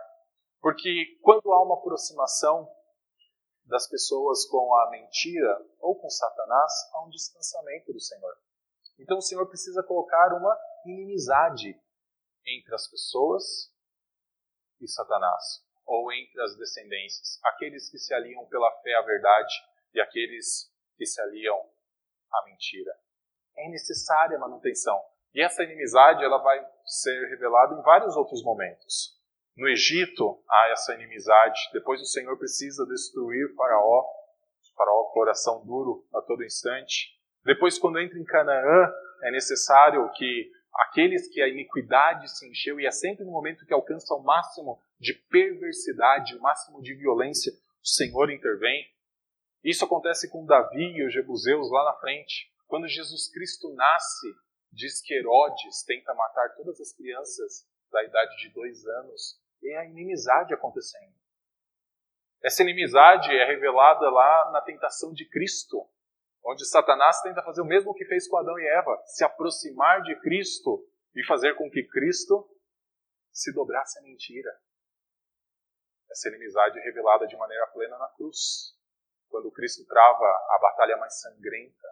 [0.61, 2.69] Porque quando há uma aproximação
[3.65, 8.37] das pessoas com a mentira ou com Satanás há um distanciamento do Senhor.
[8.99, 11.79] Então o Senhor precisa colocar uma inimizade
[12.45, 13.71] entre as pessoas
[14.79, 19.53] e Satanás, ou entre as descendências, aqueles que se aliam pela fé à verdade
[19.93, 21.57] e aqueles que se aliam
[22.31, 22.91] à mentira.
[23.57, 24.99] É necessária a manutenção.
[25.33, 29.19] E essa inimizade ela vai ser revelada em vários outros momentos.
[29.55, 31.59] No Egito há essa inimizade.
[31.73, 34.05] Depois o Senhor precisa destruir Faraó,
[34.75, 37.19] Faraó coração duro a todo instante.
[37.43, 38.91] Depois, quando entra em Canaã,
[39.23, 43.73] é necessário que aqueles que a iniquidade se encheu, e é sempre no momento que
[43.73, 48.85] alcança o máximo de perversidade, o máximo de violência, o Senhor intervém.
[49.63, 52.51] Isso acontece com Davi e os jebuseus lá na frente.
[52.67, 54.27] Quando Jesus Cristo nasce,
[54.71, 59.85] diz que Herodes tenta matar todas as crianças da idade de dois anos, é a
[59.85, 61.13] inimizade acontecendo.
[62.41, 65.87] Essa inimizade é revelada lá na tentação de Cristo,
[66.43, 70.19] onde Satanás tenta fazer o mesmo que fez com Adão e Eva, se aproximar de
[70.21, 72.49] Cristo e fazer com que Cristo
[73.31, 74.51] se dobrasse a mentira.
[76.09, 78.75] Essa inimizade é revelada de maneira plena na cruz,
[79.29, 81.87] quando Cristo trava a batalha mais sangrenta.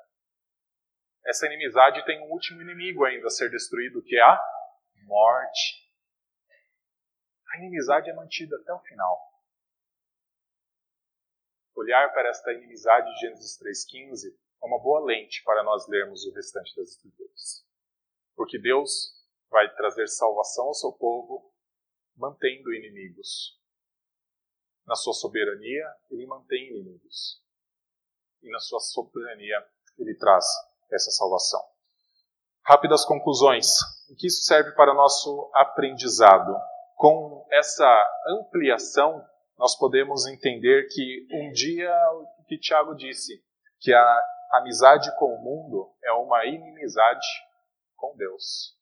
[1.26, 4.40] Essa inimizade tem um último inimigo ainda a ser destruído, que é a
[5.06, 5.90] morte
[7.52, 9.29] a inimizade é mantida até o final.
[11.80, 16.34] Olhar para esta inimizade de Gênesis 3,15 é uma boa lente para nós lermos o
[16.34, 17.66] restante das Escrituras.
[18.36, 19.14] Porque Deus
[19.50, 21.54] vai trazer salvação ao seu povo,
[22.18, 23.58] mantendo inimigos.
[24.86, 27.42] Na sua soberania, ele mantém inimigos.
[28.42, 29.66] E na sua soberania,
[29.98, 30.46] ele traz
[30.92, 31.62] essa salvação.
[32.66, 33.78] Rápidas conclusões.
[34.10, 36.60] O que isso serve para nosso aprendizado?
[37.00, 37.88] com essa
[38.28, 39.26] ampliação,
[39.60, 43.44] nós podemos entender que um dia, o que Tiago disse,
[43.78, 44.22] que a
[44.54, 47.28] amizade com o mundo é uma inimizade
[47.98, 48.74] com Deus.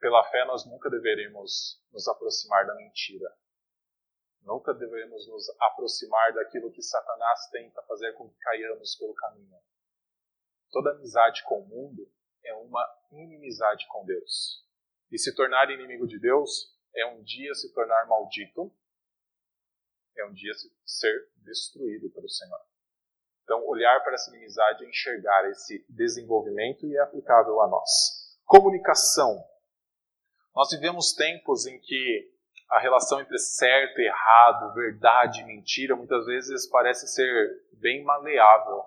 [0.00, 3.32] Pela fé, nós nunca deveremos nos aproximar da mentira.
[4.42, 9.56] Nunca devemos nos aproximar daquilo que Satanás tenta fazer com que caiamos pelo caminho.
[10.72, 12.10] Toda amizade com o mundo
[12.44, 14.66] é uma inimizade com Deus.
[15.12, 18.72] E se tornar inimigo de Deus é um dia se tornar maldito,
[20.16, 20.52] é um dia
[20.84, 22.60] ser destruído pelo Senhor.
[23.44, 28.36] Então, olhar para essa inimizade é enxergar esse desenvolvimento e é aplicável a nós.
[28.44, 29.42] Comunicação.
[30.54, 32.30] Nós vivemos tempos em que
[32.70, 38.84] a relação entre certo e errado, verdade e mentira, muitas vezes parece ser bem maleável.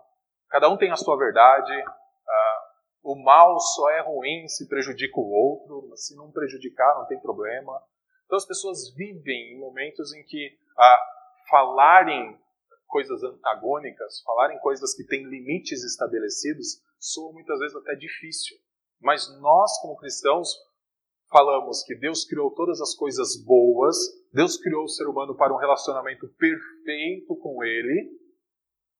[0.49, 1.71] Cada um tem a sua verdade,
[3.03, 7.81] o mal só é ruim se prejudica o outro, se não prejudicar não tem problema.
[8.25, 12.39] Então as pessoas vivem em momentos em que uh, falarem
[12.87, 18.57] coisas antagônicas, falarem coisas que têm limites estabelecidos, soa muitas vezes até difícil.
[18.99, 20.49] Mas nós, como cristãos,
[21.31, 23.97] falamos que Deus criou todas as coisas boas,
[24.31, 28.11] Deus criou o ser humano para um relacionamento perfeito com Ele,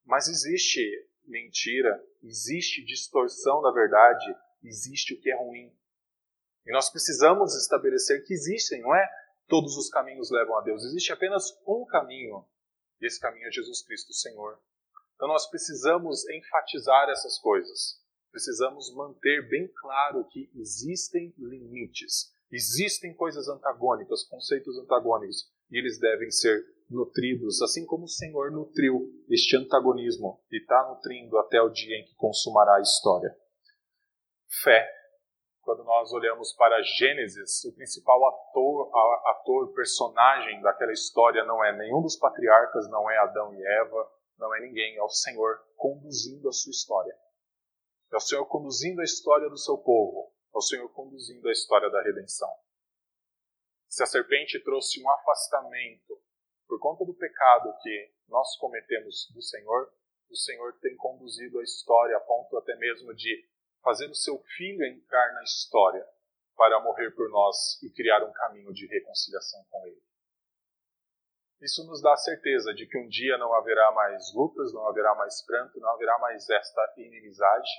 [0.06, 0.82] mas existe
[1.26, 4.26] mentira, existe distorção da verdade,
[4.64, 5.74] existe o que é ruim.
[6.66, 9.10] E nós precisamos estabelecer que existem, não é?
[9.48, 12.46] Todos os caminhos levam a Deus, existe apenas um caminho,
[13.02, 14.60] e esse caminho é Jesus Cristo, Senhor.
[15.16, 18.00] Então nós precisamos enfatizar essas coisas.
[18.32, 26.32] Precisamos manter bem claro que existem limites, existem coisas antagônicas, conceitos antagônicos, e eles devem
[26.32, 31.98] ser nutridos, assim como o Senhor nutriu este antagonismo e está nutrindo até o dia
[31.98, 33.36] em que consumará a história.
[34.64, 34.88] Fé.
[35.62, 38.92] Quando nós olhamos para Gênesis, o principal ator,
[39.28, 44.54] ator, personagem daquela história não é nenhum dos patriarcas, não é Adão e Eva, não
[44.56, 47.16] é ninguém, é o Senhor conduzindo a sua história.
[48.12, 50.34] É o Senhor conduzindo a história do seu povo.
[50.54, 52.50] É o Senhor conduzindo a história da redenção.
[53.88, 56.20] Se a serpente trouxe um afastamento
[56.72, 59.92] por conta do pecado que nós cometemos do Senhor,
[60.30, 63.46] o Senhor tem conduzido a história a ponto até mesmo de
[63.84, 66.02] fazer o seu filho entrar na história
[66.56, 70.02] para morrer por nós e criar um caminho de reconciliação com Ele.
[71.62, 75.14] Isso nos dá a certeza de que um dia não haverá mais lutas, não haverá
[75.16, 77.70] mais pranto, não haverá mais esta inimizade,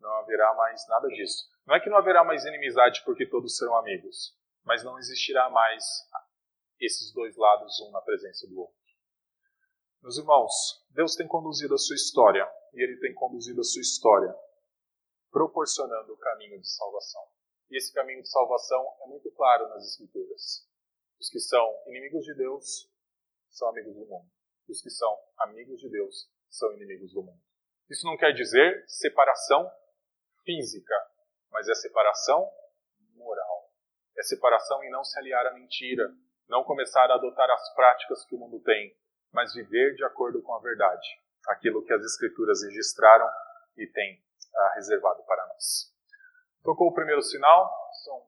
[0.00, 1.48] não haverá mais nada disso.
[1.64, 5.84] Não é que não haverá mais inimizade porque todos serão amigos, mas não existirá mais
[6.84, 8.76] esses dois lados, um na presença do outro.
[10.02, 10.52] Meus irmãos,
[10.90, 14.34] Deus tem conduzido a sua história, e Ele tem conduzido a sua história
[15.30, 17.22] proporcionando o caminho de salvação.
[17.70, 20.68] E esse caminho de salvação é muito claro nas Escrituras.
[21.18, 22.90] Os que são inimigos de Deus
[23.48, 24.30] são amigos do mundo.
[24.68, 27.40] Os que são amigos de Deus são inimigos do mundo.
[27.88, 29.70] Isso não quer dizer separação
[30.44, 30.94] física,
[31.50, 32.50] mas é separação
[33.14, 33.70] moral.
[34.18, 36.14] É separação em não se aliar à mentira,
[36.48, 38.96] não começar a adotar as práticas que o mundo tem,
[39.32, 41.08] mas viver de acordo com a verdade,
[41.48, 43.28] aquilo que as Escrituras registraram
[43.76, 44.22] e têm
[44.54, 45.92] ah, reservado para nós.
[46.62, 47.70] Tocou o primeiro sinal,
[48.04, 48.26] são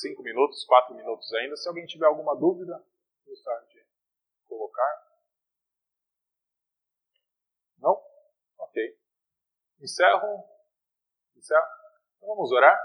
[0.00, 1.56] cinco minutos, quatro minutos ainda.
[1.56, 2.82] Se alguém tiver alguma dúvida,
[3.26, 3.86] gostaria de
[4.48, 5.06] colocar.
[7.78, 8.02] Não?
[8.58, 8.98] Ok.
[9.80, 10.50] Encerro
[11.40, 11.68] Certo?
[12.18, 12.78] Então vamos orar.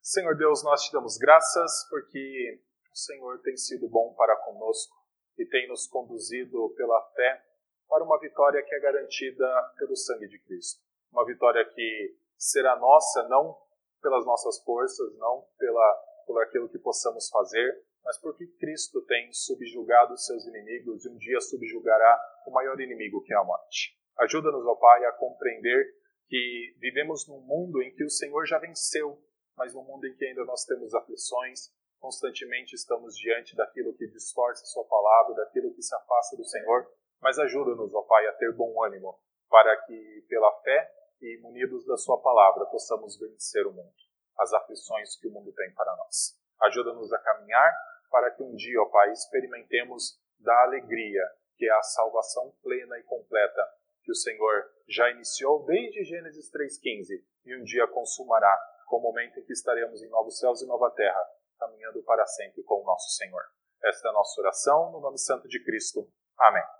[0.00, 2.62] Senhor Deus, nós te damos graças porque
[2.92, 4.96] o Senhor tem sido bom para conosco
[5.38, 7.44] e tem nos conduzido pela fé
[7.88, 10.80] para uma vitória que é garantida pelo sangue de Cristo.
[11.12, 13.56] Uma vitória que será nossa não
[14.00, 20.16] pelas nossas forças, não pela, por aquilo que possamos fazer, mas porque Cristo tem subjugado
[20.16, 23.96] seus inimigos e um dia subjugará o maior inimigo que é a morte.
[24.18, 25.94] Ajuda-nos, ó Pai, a compreender
[26.28, 29.22] que vivemos num mundo em que o Senhor já venceu,
[29.56, 34.66] mas num mundo em que ainda nós temos aflições, constantemente estamos diante daquilo que distorce
[34.66, 36.90] Sua palavra, daquilo que se afasta do Senhor,
[37.20, 40.90] mas ajuda-nos, ó Pai, a ter bom ânimo, para que, pela fé
[41.20, 43.92] e munidos da Sua palavra, possamos vencer o mundo,
[44.38, 46.36] as aflições que o mundo tem para nós.
[46.62, 47.72] Ajuda-nos a caminhar
[48.10, 51.22] para que um dia, ó Pai, experimentemos da alegria,
[51.56, 53.62] que é a salvação plena e completa
[54.02, 59.38] que o Senhor já iniciou desde Gênesis 3,15 e um dia consumará, com o momento
[59.38, 61.22] em que estaremos em novos céus e nova terra,
[61.60, 63.42] caminhando para sempre com o nosso Senhor.
[63.84, 66.10] Esta é a nossa oração, no nome santo de Cristo.
[66.38, 66.79] Amém.